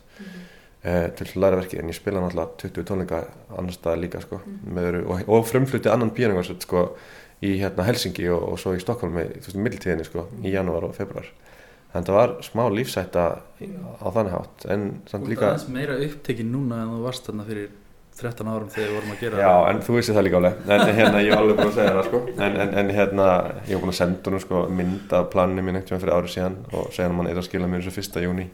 eh, 0.82 1.08
til 1.16 1.26
að 1.28 1.40
læra 1.44 1.60
verkið 1.62 1.82
en 1.82 1.92
ég 1.92 1.98
spila 1.98 2.22
náttúrulega 2.24 2.60
20 2.64 2.88
tónleika 2.88 3.22
annar 3.56 3.76
staðar 3.76 4.02
líka 4.04 4.22
sko. 4.24 4.40
Með, 4.64 4.90
öðru- 4.90 5.06
og, 5.06 5.28
og 5.28 5.46
frumfluti 5.48 5.92
annan 5.92 6.12
píaningvarsett 6.16 6.66
sko 6.66 6.88
í 7.40 7.54
hérna 7.60 7.86
Helsingi 7.88 8.28
og, 8.32 8.42
og 8.52 8.58
svo 8.60 8.74
í 8.76 8.82
Stokkólmi 8.82 9.26
þú 9.38 9.46
veist, 9.48 9.60
middeltíðinni 9.66 10.08
sko, 10.08 10.26
í 10.44 10.52
janúar 10.52 10.90
og 10.90 10.96
februar 10.96 11.28
en 11.90 12.06
það 12.06 12.16
var 12.16 12.34
smá 12.46 12.62
lífsætta 12.70 13.22
á 13.40 14.06
þannig 14.14 14.34
hátt 14.36 14.66
en 14.70 14.84
samt 15.10 15.24
Þú 15.26 15.32
líka 15.32 15.48
aðeins 15.48 15.70
meira 15.74 15.96
upptekinn 16.04 16.52
núna 16.52 16.84
en 16.84 16.92
þú 16.94 17.00
varst 17.06 17.26
þarna 17.26 17.46
fyrir 17.48 17.72
13 18.20 18.48
árum 18.50 18.70
þegar 18.72 18.88
við 18.90 18.96
vorum 18.98 19.12
að 19.14 19.20
gera 19.24 19.40
Já, 19.40 19.52
en 19.70 19.82
þú 19.86 19.96
vissi 19.96 20.14
það 20.16 20.26
líka 20.26 20.38
alveg 20.40 20.58
en 20.66 20.82
en 20.84 20.98
hérna, 20.98 21.20
ég 21.24 21.32
var 21.32 21.42
alveg 21.44 21.60
búin 21.60 21.70
að 21.70 21.76
segja 21.78 21.92
það 21.96 22.08
sko. 22.08 22.20
En, 22.34 22.56
en, 22.64 22.72
en 22.82 22.90
hérna, 22.96 23.28
ég 23.68 23.76
var 23.76 23.84
búin 23.84 23.92
að 23.94 23.98
senda 24.00 24.30
honum 24.30 24.44
sko 24.44 24.62
mynd 24.80 25.14
af 25.16 25.28
planinu 25.32 25.64
mín 25.66 25.78
veginn 25.80 26.02
fyrir 26.04 26.16
árið 26.16 26.34
síðan 26.34 26.58
og 26.72 26.90
segja 26.92 27.08
hann 27.08 27.14
að 27.16 27.22
hann 27.22 27.30
er 27.32 27.40
að 27.40 27.46
skila 27.48 27.70
mér 27.70 27.84
þessu 27.84 27.96
fyrsta 27.96 28.24
júni 28.24 28.48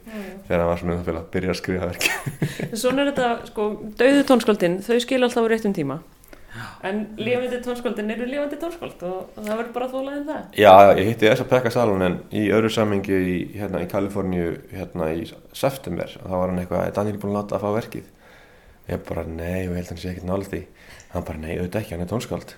þegar 0.47 0.62
hann 0.62 0.71
var 0.71 0.83
svona 0.83 0.95
um 0.97 1.01
það 1.01 1.09
fyrir 1.11 1.23
að 1.23 1.31
byrja 1.37 1.55
að 1.55 1.61
skrifa 1.62 1.90
verki 1.90 2.12
En 2.71 2.83
svona 2.85 3.03
er 3.03 3.11
þetta, 3.11 3.33
sko, 3.51 3.71
dauðu 4.03 4.29
tónskáldin, 4.31 4.79
þau 4.87 5.01
skilja 5.03 5.31
alltaf 5.31 5.49
á 5.49 5.51
réttum 5.51 5.75
tíma. 5.77 5.99
En 6.87 7.03
lifandi 7.21 7.59
tónskáldin 7.64 8.11
eru 8.14 8.27
lifandi 8.31 8.57
tónskáld 8.61 9.03
og, 9.05 9.31
það 9.37 9.51
verður 9.51 9.73
bara 9.75 9.88
þólaðin 9.92 10.27
það. 10.29 10.42
Já, 10.57 10.73
ég 10.97 11.11
hitti 11.11 11.29
Esa 11.29 11.47
Pekka 11.49 11.73
Salonen 11.75 12.19
í 12.33 12.47
öðru 12.55 12.71
samhengi 12.73 13.16
í, 13.16 13.37
hérna, 13.59 13.83
í 13.85 13.88
Kaliforníu 13.90 14.55
hérna 14.73 15.11
í 15.16 15.27
september 15.57 16.14
og 16.23 16.29
þá 16.31 16.37
var 16.37 16.53
hann 16.53 16.62
eitthvað, 16.62 16.85
er 16.87 16.97
Daniel 16.97 17.21
búin 17.21 17.35
að 17.35 17.38
láta 17.40 17.59
að 17.59 17.66
fá 17.66 17.77
verkið? 17.77 18.07
Ég 18.87 19.01
bara, 19.09 19.25
nei, 19.27 19.66
og 19.66 19.72
ég 19.75 19.81
held 19.81 19.88
að 19.88 19.92
hann 19.96 19.99
sé 19.99 20.11
ekkert 20.12 20.27
nála 20.29 20.46
því. 20.46 20.61
Hann 21.11 21.25
bara, 21.27 21.38
nei, 21.42 21.55
auðvitað 21.57 21.81
ekki, 21.81 21.94
hann 21.96 22.05
er 22.05 22.11
tónskáld. 22.11 22.53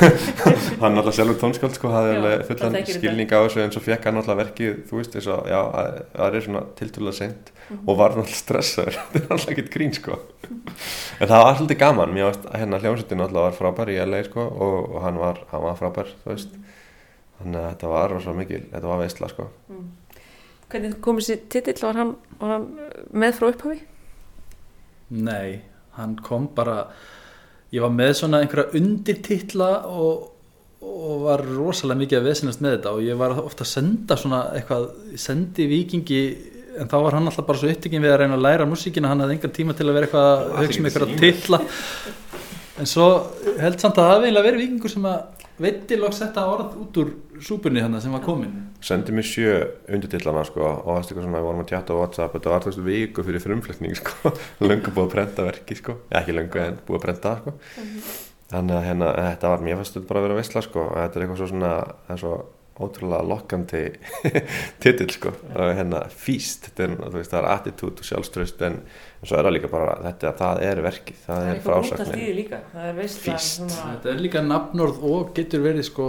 Hann 0.82 0.92
er 0.92 1.00
alltaf 1.00 1.14
sjálfur 1.16 1.38
tónskáld 1.40 1.74
sko, 1.78 1.90
hafði 1.90 2.12
alveg 2.18 2.42
fullan 2.50 2.76
skilning 2.86 3.30
á 3.32 3.38
þessu 3.46 3.62
eins 3.64 3.78
og 3.80 3.84
fekk 3.86 4.06
hann 4.08 4.20
alltaf 4.20 4.36
verkið, 4.38 4.76
þú 4.90 4.98
veist, 5.00 5.14
þess 5.16 5.30
að 5.32 5.48
að- 5.56 5.96
það 6.12 6.36
er 6.40 6.44
svona 6.46 6.62
tiltölulega 6.78 7.16
seint 7.18 7.50
Mhm. 7.70 7.80
og 7.88 7.96
var 7.98 8.10
alltaf 8.14 8.36
stressaður, 8.38 8.98
þetta 9.12 9.24
er 9.24 9.32
alltaf 9.36 9.50
ekkert 9.54 9.72
grín 9.74 9.94
sko. 9.96 10.18
En 10.46 11.26
það 11.32 11.42
var 11.46 11.56
svolítið 11.58 11.78
gaman. 11.82 12.14
Mér 12.14 12.28
varst, 12.28 12.46
hérna 12.54 12.78
hljómsveitin 12.84 13.24
alltaf 13.26 13.42
var 13.48 13.56
frábær 13.58 13.90
í 13.90 13.98
LA 14.06 14.22
sko 14.28 14.44
og, 14.46 14.76
og 14.94 15.02
hann 15.02 15.18
var, 15.18 15.40
hann 15.50 15.64
var 15.66 15.78
frábær, 15.80 16.12
þú 16.22 16.30
veist. 16.34 16.54
Þannig 17.40 17.58
að 17.64 17.68
þetta 17.72 17.90
var 17.96 18.14
rosa 18.14 18.32
mikil, 18.38 18.62
þetta 18.70 18.86
var 18.92 19.02
veistla 19.02 19.28
sko. 19.34 19.48
Mm. 19.72 19.88
hvernig 20.70 21.00
kom 21.00 21.18
þessi 21.18 21.40
titill? 21.48 21.78
Var 21.82 21.94
hann, 22.04 22.14
var 22.40 22.54
hann 22.54 22.68
með 23.12 23.34
frá 23.40 23.48
upphafi? 23.50 23.80
Nei, 25.14 25.60
hann 25.98 26.16
kom 26.22 26.48
bara 26.54 26.80
ég 27.74 27.82
var 27.82 27.92
með 27.94 28.12
svona 28.20 28.40
einhverja 28.42 28.78
undirtitla 28.78 29.70
og, 29.90 30.26
og 30.82 31.22
var 31.26 31.44
rosalega 31.46 32.00
mikið 32.02 32.20
að 32.20 32.28
vesinast 32.30 32.62
með 32.64 32.76
þetta 32.76 32.92
og 32.96 33.06
ég 33.06 33.20
var 33.20 33.36
ofta 33.42 33.66
að 33.66 33.72
senda 33.72 34.18
svona 34.18 34.42
eitthvað, 34.56 34.90
sendi 35.20 35.68
vikingi 35.70 36.20
en 36.76 36.90
þá 36.90 36.96
var 37.00 37.16
hann 37.16 37.30
alltaf 37.30 37.46
bara 37.48 37.60
svo 37.60 37.70
upptikinn 37.72 38.04
við 38.04 38.12
að 38.12 38.20
reyna 38.22 38.36
að 38.36 38.44
læra 38.44 38.68
músíkina, 38.68 39.08
hann 39.08 39.22
hafði 39.24 39.38
engan 39.38 39.54
tíma 39.56 39.76
til 39.76 39.86
að 39.86 39.96
vera 39.96 40.08
eitthvað 40.08 40.30
að 40.32 40.58
hugsa 40.60 40.82
um 40.82 40.88
einhverja 40.90 41.20
titla. 41.22 41.60
En 42.76 42.90
svo 42.90 43.06
held 43.56 43.80
samt 43.80 43.96
að 43.96 44.02
það 44.02 44.10
hafi 44.12 44.26
eiginlega 44.26 44.46
verið 44.50 44.62
vikingur 44.64 44.92
sem 44.92 45.06
að 45.08 45.22
veitti 45.62 45.98
loks 46.00 46.20
þetta 46.22 46.44
orð 46.52 46.76
út 46.82 47.00
úr 47.02 47.12
súpunni 47.42 47.82
hann 47.84 47.98
sem 48.02 48.12
var 48.14 48.24
komin? 48.24 48.54
Sendi 48.84 49.14
mér 49.16 49.26
sjö 49.26 49.54
undirtillana 49.92 50.44
sko 50.46 50.62
og 50.64 50.84
það 50.84 50.98
er 50.98 51.06
eitthvað 51.06 51.26
svona, 51.26 51.40
við 51.40 51.48
vorum 51.48 51.64
að 51.64 51.70
tjata 51.72 51.96
á 51.96 52.00
Whatsapp 52.00 52.36
þetta 52.36 52.52
var 52.52 52.68
veist 52.68 52.84
viku 52.86 53.26
fyrir 53.26 53.44
frumflutning 53.44 53.98
sko 54.00 54.32
löngu 54.68 54.92
búið 54.92 55.06
að 55.06 55.12
prenta 55.16 55.48
verki 55.48 55.78
sko 55.80 55.98
ja, 56.10 56.20
ekki 56.20 56.36
löngu 56.36 56.62
en 56.62 56.80
búið 56.86 57.00
að 57.00 57.06
prenta 57.06 57.34
það, 57.34 57.42
sko 57.42 58.24
þannig 58.52 58.76
að 58.76 58.84
hérna, 58.86 59.08
þetta 59.32 59.52
var 59.52 59.64
mér 59.66 59.80
fannst 59.80 59.96
þetta 59.96 60.10
bara 60.10 60.22
að 60.22 60.28
vera 60.28 60.62
sko, 60.68 60.84
þetta 60.94 61.18
er 61.18 61.24
eitthvað 61.24 61.40
svo 61.40 61.48
svona 61.50 61.72
svo 62.20 62.34
ótrúlega 62.82 63.24
lokkandi 63.24 63.82
titill 64.82 65.10
sko. 65.14 65.32
Og 65.54 65.72
hérna 65.78 66.02
feast, 66.12 66.68
þetta 66.68 66.86
er, 66.86 66.94
þú 67.00 67.16
veist, 67.16 67.32
það 67.32 67.40
er 67.40 67.50
attitude 67.54 68.04
og 68.04 68.10
sjálfströst 68.10 68.64
en, 68.68 68.78
en 69.22 69.30
svo 69.30 69.38
er 69.38 69.48
það 69.48 69.56
líka 69.56 69.72
bara 69.72 69.96
þetta, 70.04 70.32
það 70.42 70.62
er 70.68 70.84
verkið, 70.84 71.18
það, 71.24 71.34
það 71.34 71.48
er 71.48 71.56
eitthvað 71.56 71.90
frásagnin 71.90 72.54
það 72.76 72.88
er 72.92 73.02
Feast. 73.26 73.76
þetta 73.80 74.12
er 74.12 74.22
líka 74.22 74.44
nafnorð 74.44 75.04
og 75.08 75.34
getur 75.36 75.64
verið 75.64 75.88
sko 75.88 76.08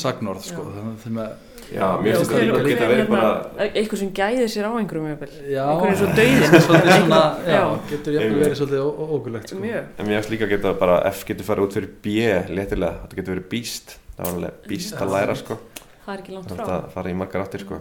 sagnorð 0.00 0.46
sko 0.50 0.68
þannig 1.04 1.24
að 1.24 1.34
að 1.34 1.52
Já, 1.72 1.84
mér 1.96 2.18
finnst 2.18 2.30
þetta 2.30 2.42
líka 2.44 2.58
að 2.58 2.66
geta 2.68 2.88
verið 2.90 3.06
bara 3.08 3.28
eitthvað 3.64 4.00
sem 4.02 4.10
gæðir 4.18 4.50
sér 4.52 4.66
á 4.68 4.72
einhverjum 4.76 5.06
Einhverjum 5.08 5.86
eins 5.88 6.02
og 6.04 6.64
svolítið 6.66 6.92
svona, 6.92 7.20
já, 7.48 7.60
getur 7.88 8.16
jafnvel 8.18 8.40
verið 8.42 8.58
svolítið 8.60 9.04
ógulegt 9.16 9.52
sko. 9.52 9.60
En 9.64 10.08
mér 10.10 10.18
finnst 10.18 10.34
líka 10.34 10.48
að 10.48 10.54
geta 10.54 10.74
bara 10.84 10.98
F 11.08 11.24
getur 11.28 11.48
farið 11.48 11.68
út 11.68 11.78
fyrir 11.78 11.92
B 12.04 12.16
léttilega, 12.52 13.06
þetta 13.06 13.20
getur 13.20 13.36
verið 13.38 13.48
beast 13.54 13.96
það 14.14 14.26
var 14.26 14.34
alveg 14.36 14.68
beast 14.70 15.00
að 15.00 15.14
læra 15.16 15.38
sko 15.40 15.58
það 16.04 16.14
er 16.14 16.22
ekki 16.22 16.36
langt 16.36 16.52
frá. 16.52 16.60
þetta 16.60 16.92
fara 16.94 17.10
í 17.10 17.16
margar 17.18 17.46
áttir 17.46 17.64
sko. 17.64 17.80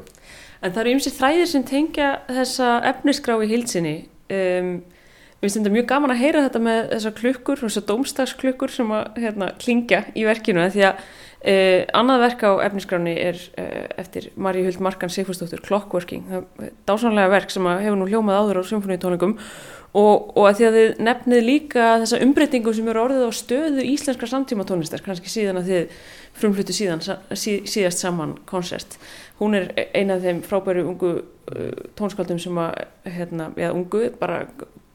En 0.64 0.72
það 0.72 0.82
eru 0.86 0.96
ymsið 0.98 1.20
þræðir 1.20 1.52
sem 1.52 1.68
tengja 1.68 2.10
þessa 2.32 2.74
efnisgrá 2.94 3.38
í 3.44 3.52
hilsinni. 3.52 3.96
Um, 4.32 4.74
Mér 5.44 5.50
finnst 5.52 5.60
þetta 5.60 5.72
mjög 5.76 5.88
gaman 5.90 6.12
að 6.14 6.22
heyra 6.22 6.42
þetta 6.46 6.60
með 6.64 6.78
þessar 6.94 7.14
klukkur, 7.18 7.60
þessar 7.60 7.84
dómstagsklukkur 7.90 8.72
sem 8.72 8.92
að 8.96 9.18
hérna, 9.20 9.50
klingja 9.60 9.98
í 10.16 10.24
verkinu 10.24 10.70
því 10.72 10.86
að 10.88 11.02
uh, 11.04 11.82
annað 12.00 12.24
verk 12.24 12.46
á 12.48 12.52
efnisgráni 12.70 13.16
er 13.20 13.42
uh, 13.60 13.82
eftir 14.00 14.30
Maríu 14.40 14.70
Huld 14.70 14.80
Markan 14.88 15.12
Sigfúrsdóttur 15.12 15.60
Clockworking, 15.66 16.24
það 16.30 16.64
er 16.64 16.72
dásanlega 16.88 17.34
verk 17.36 17.52
sem 17.52 17.68
hefur 17.74 18.00
nú 18.00 18.08
hljómað 18.08 18.40
áður 18.40 18.62
á 18.64 18.70
symfóníutónleikum 18.72 19.36
og, 20.00 20.32
og 20.32 20.48
að 20.48 20.62
því 20.62 20.70
að 20.70 20.78
þið 20.80 21.04
nefnið 21.10 21.44
líka 21.50 21.90
þessa 22.06 22.24
umbreytingu 22.24 22.78
sem 22.80 22.88
eru 22.94 23.04
orðið 23.04 23.28
á 23.28 23.32
stöðu 23.36 23.88
íslenskar 23.92 24.32
samtíma 24.32 24.70
tónlistar, 24.70 25.04
kannski 25.04 25.28
síðan 25.28 25.60
að 25.60 25.74
þið 25.74 26.00
frumflutu 26.38 26.74
síðan, 26.76 27.04
sí, 27.38 27.60
síðast 27.70 28.02
saman 28.04 28.38
koncert. 28.50 28.98
Hún 29.40 29.58
er 29.58 29.72
eina 29.94 30.18
af 30.18 30.26
þeim 30.26 30.42
frábæru 30.46 30.86
ungu 30.88 31.14
tónskáldum 31.98 32.40
sem 32.40 32.58
að, 32.62 32.86
hérna, 33.18 33.50
já, 33.60 33.70
ungu, 33.74 34.06
bara, 34.20 34.46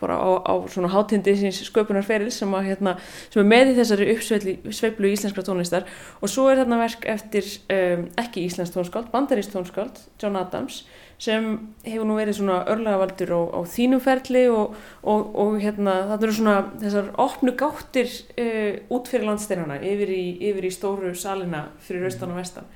bara 0.00 0.16
á, 0.16 0.28
á 0.40 0.54
svona 0.70 0.90
hátindi 0.92 1.34
síns 1.36 1.60
sköpunarferil 1.68 2.30
sem, 2.32 2.52
að, 2.56 2.70
hérna, 2.70 2.94
sem 3.28 3.42
er 3.42 3.50
með 3.50 3.72
í 3.72 3.76
þessari 3.78 4.08
uppsveiflu 4.14 5.10
íslenskra 5.12 5.44
tónlistar 5.44 5.88
og 6.22 6.32
svo 6.32 6.48
er 6.48 6.62
þarna 6.62 6.80
verk 6.80 7.04
eftir 7.10 7.50
um, 7.74 8.06
ekki 8.20 8.46
íslensk 8.46 8.78
tónskáld, 8.78 9.10
bandarist 9.12 9.52
tónskáld, 9.52 10.00
John 10.22 10.38
Adams, 10.40 10.84
sem 11.18 11.46
hefur 11.82 12.06
nú 12.06 12.16
verið 12.18 12.38
svona 12.38 12.60
örlagavaldur 12.70 13.32
á, 13.34 13.40
á 13.58 13.60
þínum 13.66 14.02
ferli 14.02 14.44
og, 14.54 14.76
og, 15.02 15.32
og 15.42 15.56
hérna, 15.58 15.96
það 16.12 16.28
eru 16.28 16.36
svona 16.36 16.58
þessar 16.78 17.08
opnu 17.18 17.54
gáttir 17.58 18.12
uh, 18.38 18.78
út 18.94 19.10
fyrir 19.10 19.26
landsteinana 19.26 19.80
yfir 19.82 20.12
í, 20.14 20.22
yfir 20.50 20.68
í 20.68 20.72
stóru 20.74 21.10
salina 21.18 21.64
fyrir 21.82 22.06
austan 22.06 22.36
og 22.36 22.38
vestan. 22.38 22.70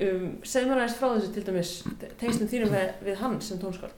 Um, 0.00 0.26
segð 0.42 0.72
mér 0.72 0.82
aðeins 0.82 0.98
frá 0.98 1.08
þessu 1.12 1.32
til 1.36 1.46
dæmis 1.46 1.72
tengstum 2.18 2.50
þínum 2.50 2.74
við, 2.74 2.92
við 3.06 3.22
hann 3.22 3.38
sem 3.44 3.62
tónskáld. 3.62 3.94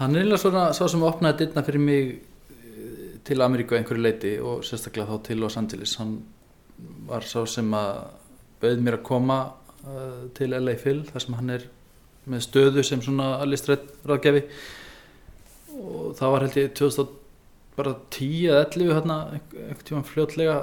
Hann 0.00 0.16
er 0.16 0.24
eiginlega 0.24 0.42
svona 0.42 0.68
sá 0.74 0.86
sem 0.88 1.02
opnaði 1.04 1.44
dittna 1.44 1.62
fyrir 1.62 1.82
mig 1.84 2.14
eh, 2.16 3.18
til 3.28 3.44
Ameríku 3.44 3.76
einhverju 3.76 4.02
leiti 4.02 4.38
og 4.40 4.62
sérstaklega 4.64 5.12
þá 5.12 5.26
til 5.28 5.42
Los 5.44 5.58
Angeles. 5.60 5.98
Hann 6.00 6.22
var 7.06 7.26
sá 7.28 7.44
sem 7.44 7.68
að 7.76 8.06
bauð 8.62 8.80
mér 8.86 8.96
að 8.96 9.04
koma 9.06 9.42
uh, 9.84 10.24
til 10.34 10.56
LA 10.56 10.74
Phil 10.80 11.04
þar 11.04 11.26
sem 11.26 11.36
hann 11.36 11.52
er 11.52 11.68
með 12.30 12.44
stöðu 12.46 12.84
sem 12.86 13.02
svona 13.04 13.32
listrætt 13.48 13.88
ráðgefi 14.06 14.44
og 15.80 16.14
það 16.18 16.34
var 16.34 16.46
held 16.46 16.58
ég 16.60 16.72
2010 16.78 18.48
eða 18.50 18.64
11 18.66 18.96
hérna 18.96 19.18
einhvern 19.36 19.86
tíma 19.88 20.02
fljótlega 20.06 20.56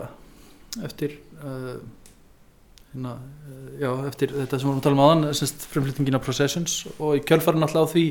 eftir 0.85 1.17
uh, 1.41 1.77
hérna, 2.91 3.15
uh, 3.47 3.69
já, 3.81 3.89
eftir 4.09 4.33
þetta 4.35 4.59
sem 4.59 4.67
við 4.67 4.73
vorum 4.73 4.81
að 4.81 4.87
tala 4.87 5.07
um 5.15 5.61
frumflýtingin 5.73 6.19
á 6.19 6.25
Processions. 6.25 6.77
Og 6.99 7.17
í 7.17 7.23
kjölfarinn 7.25 7.65
alltaf 7.65 7.89
á 7.89 7.93
því 7.93 8.05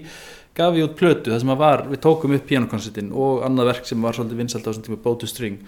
gaf 0.56 0.78
ég 0.78 0.88
út 0.88 0.96
plötu 0.98 1.32
það 1.32 1.42
sem 1.44 1.54
að 1.54 1.62
var, 1.62 1.84
við 1.90 2.02
tókum 2.06 2.36
upp 2.36 2.48
pianokoncertin 2.48 3.12
og 3.12 3.44
annað 3.46 3.70
verk 3.72 3.88
sem 3.88 4.02
var 4.02 4.16
svolítið 4.16 4.42
vinsalt 4.42 4.66
á 4.66 4.68
þessum 4.70 4.86
tíma 4.88 5.02
Bow 5.04 5.18
to 5.20 5.30
String. 5.30 5.60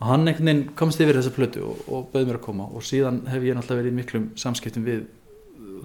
Og 0.00 0.08
hann 0.08 0.26
einhvern 0.26 0.48
veginn 0.48 0.68
komst 0.78 1.02
yfir 1.02 1.18
þessa 1.20 1.34
plötu 1.36 1.66
og, 1.68 1.82
og 1.86 2.08
bauð 2.14 2.30
mér 2.30 2.40
að 2.40 2.46
koma. 2.48 2.70
Og 2.72 2.86
síðan 2.86 3.22
hef 3.30 3.44
ég 3.44 3.54
náttúrulega 3.58 3.84
verið 3.84 3.98
miklum 4.00 4.30
samskiptum 4.40 4.86
við 4.88 5.04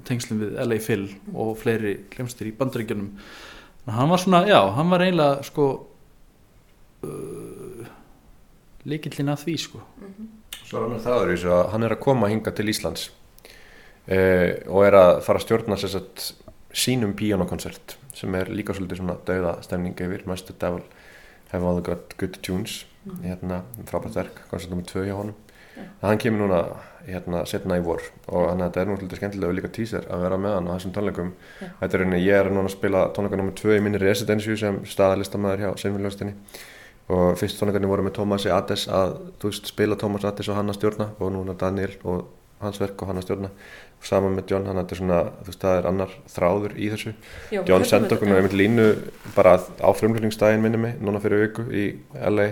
tengslum 0.07 0.41
við 0.41 0.57
LA 0.63 0.79
Phil 0.83 1.05
og 1.33 1.53
fleiri 1.59 1.93
hljómsdýr 2.15 2.51
í 2.51 2.55
bandaríkjunum. 2.57 3.11
Að 3.87 3.93
hann 3.99 4.11
var 4.11 4.23
svona, 4.23 4.41
já, 4.49 4.59
hann 4.75 4.91
var 4.91 5.03
eiginlega 5.05 5.45
sko 5.47 5.67
uh, 7.07 7.85
líkillin 8.87 9.31
að 9.33 9.45
því 9.45 9.55
sko. 9.63 9.83
Svo 10.63 10.81
er 10.81 10.87
hann 10.87 11.05
það 11.05 11.21
er 11.21 11.31
þessu 11.33 11.53
að 11.55 11.63
hann 11.73 11.87
er 11.87 11.95
að 11.95 12.03
koma 12.03 12.31
hinga 12.31 12.53
til 12.55 12.67
Íslands 12.73 13.07
uh, 13.07 14.51
og 14.67 14.83
er 14.87 14.99
að 14.99 15.13
fara 15.27 15.39
að 15.39 15.45
stjórna 15.47 15.79
sér 15.79 15.95
satt 15.95 16.27
sínum 16.77 17.15
píjónakonsert 17.17 17.97
sem 18.17 18.35
er 18.37 18.51
líka 18.51 18.75
svolítið 18.75 19.01
svona 19.01 19.17
dauða 19.27 19.57
stemning 19.65 19.97
yfir. 20.03 20.25
Master 20.27 20.55
Devil 20.59 20.83
Have 21.53 21.63
All 21.63 21.79
The 21.79 21.85
Good, 21.87 22.15
good 22.19 22.39
Tunes 22.43 22.81
hérna, 23.23 23.61
frábært 23.87 24.17
verk, 24.17 24.41
konsert 24.51 24.73
nr. 24.75 24.83
2 24.89 25.05
hjá 25.07 25.15
honum 25.15 25.35
hann 26.01 26.21
kemur 26.21 26.45
núna 26.45 26.61
hérna 27.07 27.43
setna 27.47 27.77
í 27.79 27.83
vor 27.83 28.01
og 28.27 28.49
hann 28.49 28.63
þetta 28.65 28.81
er 28.81 28.89
nú 28.89 28.97
svolítið 28.97 29.21
skemmtilega 29.21 29.51
og 29.51 29.57
líka 29.57 29.71
teaser 29.73 30.07
að 30.11 30.23
vera 30.25 30.39
með 30.43 30.55
hann 30.57 30.67
á 30.67 30.73
þessum 30.75 30.95
tónleikum. 30.95 31.29
Já. 31.61 31.67
þetta 31.81 31.97
er 31.97 32.03
rauninni, 32.03 32.23
ég 32.25 32.39
er 32.41 32.49
núna 32.51 32.67
að 32.67 32.73
spila 32.75 33.03
tónleika 33.15 33.39
nr. 33.39 33.53
2 33.61 33.77
í 33.77 33.83
minni 33.85 34.01
residensju 34.01 34.57
sem 34.59 34.81
staðalistamæður 34.87 35.63
hjá 35.63 35.69
Seinféljóðstinni 35.83 36.35
og 37.15 37.37
fyrst 37.39 37.61
tónleikarnir 37.61 37.91
voru 37.91 38.03
með 38.03 38.17
Tómasi 38.19 38.51
Ades 38.51 38.87
að 38.91 39.13
veist 39.43 39.69
spila 39.71 39.95
Tómas 39.99 40.27
Ades 40.27 40.49
og 40.51 40.59
hann 40.59 40.73
að 40.73 40.81
stjórna 40.81 41.13
og 41.15 41.31
núna 41.31 41.55
Daniel 41.59 41.93
og 42.03 42.25
hans 42.59 42.79
verk 42.81 43.01
og 43.01 43.11
hann 43.11 43.21
að 43.21 43.27
stjórna. 43.27 43.51
Og 43.97 44.05
saman 44.05 44.35
með 44.37 44.51
John, 44.51 44.65
hann 44.67 44.79
þetta 44.81 44.95
er 44.95 44.99
svona 44.99 45.19
þú 45.37 45.51
veist 45.51 45.63
það 45.63 45.77
er 45.77 45.87
annar 45.91 46.15
þráður 46.33 46.75
í 46.75 46.89
þessu. 46.93 47.13
Já, 47.53 47.61
John 47.69 47.85
sendi 47.87 48.09
með 48.09 48.17
okkur 48.17 48.29
nú 48.29 48.37
einmitt 48.37 48.57
línu 48.57 48.87
bara 49.37 49.55
á 49.57 49.89
frumlutningsdægin 49.97 50.65
minni 50.65 50.81
mig 50.81 50.99
núna 51.01 51.21
fyrir 51.23 51.45
viku 51.45 51.65
í 51.71 51.85
LA 52.17 52.49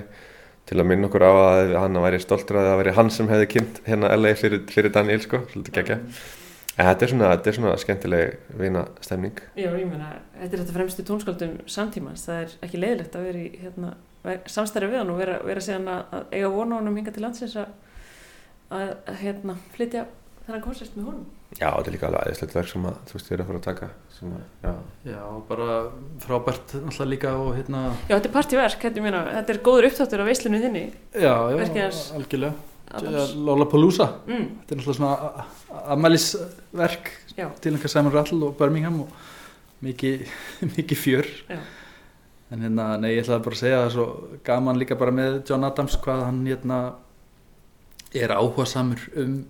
til 0.66 0.80
að 0.82 0.90
minna 0.90 1.10
okkur 1.10 1.26
á 1.26 1.32
að 1.32 1.76
hann 1.78 2.02
væri 2.06 2.22
stoltur 2.24 2.60
að 2.60 2.70
það 2.70 2.80
væri 2.82 2.96
hann 2.98 3.12
sem 3.14 3.30
hefði 3.30 3.52
kynnt 3.54 3.84
hérna 3.86 4.10
LA 4.18 4.34
fyrir, 4.40 4.66
fyrir 4.72 4.94
Daniel 4.94 5.22
sko, 5.22 5.44
svolítið 5.52 5.78
geggja 5.78 6.00
en 6.76 6.90
þetta 6.90 7.06
er 7.06 7.12
svona, 7.12 7.30
þetta 7.36 7.52
er 7.52 7.58
svona 7.60 7.76
skemmtileg 7.84 8.52
vina 8.60 8.84
stemning 9.06 9.40
Já, 9.56 9.70
ég 9.70 9.88
meina, 9.88 10.10
þetta 10.40 10.50
er 10.50 10.64
þetta 10.64 10.78
fremstu 10.80 11.06
tónskáldum 11.08 11.56
samtímans, 11.72 12.26
það 12.28 12.42
er 12.42 12.58
ekki 12.68 12.82
leiðilegt 12.82 13.16
að 13.16 13.28
vera 13.30 13.44
í 13.44 13.62
hérna, 13.62 13.94
samstæri 14.52 14.92
við 14.92 15.02
hann 15.04 15.14
og 15.14 15.22
vera, 15.22 15.40
vera 15.46 15.64
síðan 15.64 15.90
að, 15.94 16.20
eiga 16.34 16.52
vona 16.52 16.80
honum 16.82 17.00
hinga 17.00 17.14
til 17.16 17.24
landsins 17.24 17.56
að, 17.62 17.72
að 18.76 18.94
hérna, 19.22 19.58
flytja, 19.78 20.08
þennan 20.48 20.66
konsert 20.66 20.98
með 20.98 21.12
honum 21.12 21.26
Já, 21.56 21.70
þetta 21.72 21.88
er 21.88 21.94
líka 21.96 22.08
alveg 22.10 22.22
aðeinslegt 22.26 22.56
verk 22.58 22.68
sem 22.72 22.86
að 22.90 22.96
þú 23.08 23.16
veist, 23.16 23.28
þið 23.28 23.34
eru 23.36 23.44
að 23.44 23.50
fara 23.50 23.60
að 23.60 23.66
taka 23.70 23.88
sem 24.16 24.32
að, 24.36 24.46
já, 24.66 24.72
Já, 25.12 25.20
bara 25.50 25.68
frábært 26.26 26.74
náttúrulega 26.82 27.12
líka 27.14 27.34
og 27.40 27.52
hérna 27.56 27.84
Já, 28.10 28.16
þetta 28.16 28.30
er 28.30 28.34
partíverk, 28.34 28.88
meina, 29.06 29.22
þetta 29.38 29.54
er 29.56 29.62
góður 29.70 29.88
upptáttur 29.90 30.24
af 30.24 30.30
veislunni 30.32 30.62
þinni. 30.66 30.82
Já, 31.14 31.32
já, 31.32 31.56
Verkið 31.62 31.84
hans. 31.86 32.02
algjörlega. 32.18 32.72
Lollapalooza, 33.46 34.10
mm, 34.28 34.44
þetta 34.60 34.76
er 34.76 34.82
náttúrulega 34.82 35.00
svona 35.00 35.46
ammælisverk 35.96 37.10
Já, 37.38 37.48
til 37.62 37.74
einhver 37.76 37.92
Simon 37.92 38.14
Rattle 38.14 38.50
og 38.50 38.58
Birmingham 38.60 39.00
og 39.06 39.16
mikið, 39.86 40.28
mikið 40.76 41.02
fjör. 41.06 41.32
Já, 41.50 41.60
en 42.52 42.62
hérna, 42.68 42.92
nei, 43.02 43.14
ég 43.16 43.24
ætlaði 43.24 43.48
bara 43.48 43.58
að 43.58 43.64
segja 43.64 43.80
það 43.80 43.88
er 43.90 43.96
svo 43.96 44.06
gaman 44.46 44.80
líka 44.82 44.98
bara 45.00 45.12
með 45.16 45.42
John 45.50 45.66
Adams 45.68 45.98
hvað 46.04 46.26
hann 46.28 46.44
hérna 46.48 46.80
er 48.16 48.32
áhuga 48.36 48.66
samur 48.70 49.02
um 49.20 49.44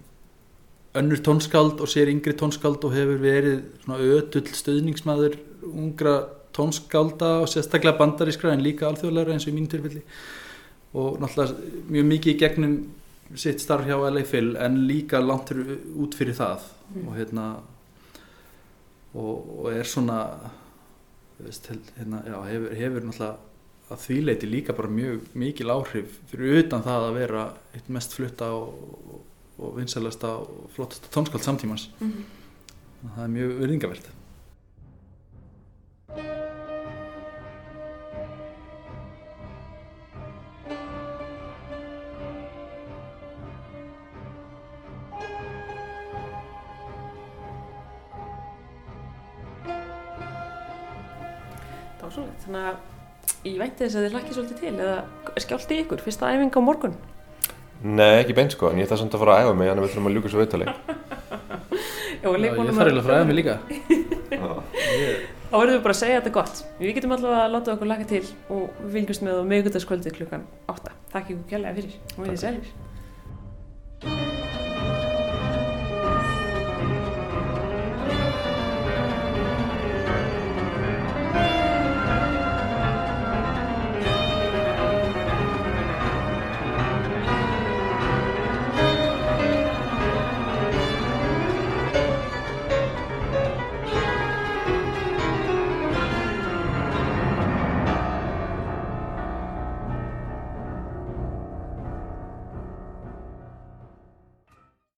önnur 0.95 1.21
tónskáld 1.25 1.81
og 1.83 1.91
sér 1.91 2.11
yngri 2.13 2.35
tónskáld 2.37 2.83
og 2.87 2.95
hefur 2.95 3.21
verið 3.21 3.61
svona 3.83 3.99
ötull 4.17 4.51
stöðningsmaður 4.61 5.37
ungra 5.71 6.15
tónskálda 6.55 7.41
og 7.43 7.49
sérstaklega 7.51 7.97
bandarískra 7.99 8.53
en 8.53 8.63
líka 8.63 8.87
alþjóðlega 8.89 9.35
eins 9.35 9.47
og 9.47 9.53
í 9.53 9.57
mínu 9.57 9.71
tilfelli 9.73 10.05
og 10.95 11.19
náttúrulega 11.19 11.83
mjög 11.91 12.07
mikið 12.13 12.33
í 12.33 12.39
gegnum 12.39 12.77
sitt 13.35 13.59
starf 13.59 13.87
hjá 13.89 13.97
LA 13.97 14.23
Phil 14.23 14.55
en 14.61 14.85
líka 14.87 15.19
langt 15.19 15.51
út 15.51 16.15
fyrir 16.15 16.37
það 16.37 16.71
Mm. 16.93 17.07
og 17.07 17.15
hérna 17.17 17.45
og, 19.15 19.65
og 19.65 19.73
er 19.73 19.87
svona 19.89 20.19
veist, 21.39 21.69
hérna, 21.97 22.21
já, 22.27 22.37
hefur, 22.45 22.75
hefur 22.77 23.05
náttúrulega 23.07 23.37
að 23.85 24.01
því 24.01 24.17
leiti 24.25 24.49
líka 24.49 24.73
bara 24.73 24.89
mjög 24.89 25.25
mikil 25.33 25.73
áhrif 25.73 26.19
fyrir 26.29 26.61
utan 26.63 26.85
það 26.85 27.07
að 27.07 27.17
vera 27.19 27.45
eitt 27.73 27.89
mest 27.93 28.13
flutta 28.17 28.51
og, 28.53 29.25
og, 29.57 29.77
vinsælasta 29.77 30.27
og 30.27 30.69
flottasta 30.75 31.11
tónskáld 31.13 31.43
samtímans. 31.43 31.89
Mhm. 31.99 32.25
það 33.15 33.23
er 33.23 33.33
mjög 33.35 33.59
virðingavert 33.59 34.11
dásalegt 52.05 52.45
Þannig 52.45 52.67
að 52.69 52.77
ég 53.45 53.59
vænti 53.61 53.83
þess 53.83 53.97
að 53.97 54.05
þið 54.05 54.15
hlakkið 54.15 54.37
svolítið 54.37 54.59
til 54.61 54.75
eða 54.85 55.41
skjálti 55.41 55.77
ykkur, 55.83 56.01
fyrsta 56.05 56.31
æfing 56.33 56.55
á 56.55 56.61
morgun 56.61 56.95
Nei, 57.85 58.21
ekki 58.23 58.33
beint 58.37 58.55
sko, 58.55 58.71
en 58.71 58.79
ég 58.81 58.87
ætla 58.87 58.97
samt 58.97 59.13
að 59.13 59.21
fara 59.21 59.35
að 59.35 59.45
æfa 59.45 59.57
mig, 59.59 59.69
þannig 59.69 59.83
að 59.83 59.85
við 59.85 59.93
þurfum 59.93 60.09
að 60.09 60.15
ljúka 60.15 60.31
svo 60.33 60.41
viðtali. 60.41 60.65
Já, 60.65 62.25
Já, 62.25 62.31
ég 62.41 62.55
þarf 62.55 62.79
eiginlega 62.81 63.01
að 63.01 63.07
fræða 63.09 63.25
mig 63.29 63.37
líka. 63.37 63.57
Þá 65.45 65.55
verðum 65.59 65.75
við 65.75 65.83
bara 65.85 65.93
að 65.93 65.99
segja 65.99 66.17
þetta 66.19 66.31
gott. 66.35 66.61
Við 66.79 66.95
getum 66.97 67.13
allavega 67.15 67.43
að 67.45 67.53
láta 67.53 67.73
okkur 67.75 67.89
laka 67.91 68.07
til 68.09 68.23
og 68.49 68.79
við 68.81 68.95
fylgjumst 68.95 69.25
með 69.27 69.37
á 69.37 69.43
miðgutaskvöldi 69.51 70.13
klukkan 70.15 70.47
8 70.73 70.95
Takk 71.13 71.29
ykkur 71.31 71.45
kjærlega 71.51 71.77
fyrir 71.77 71.93
og 72.17 72.23
við 72.25 72.31
Takk. 72.33 72.41
sælir 72.41 72.94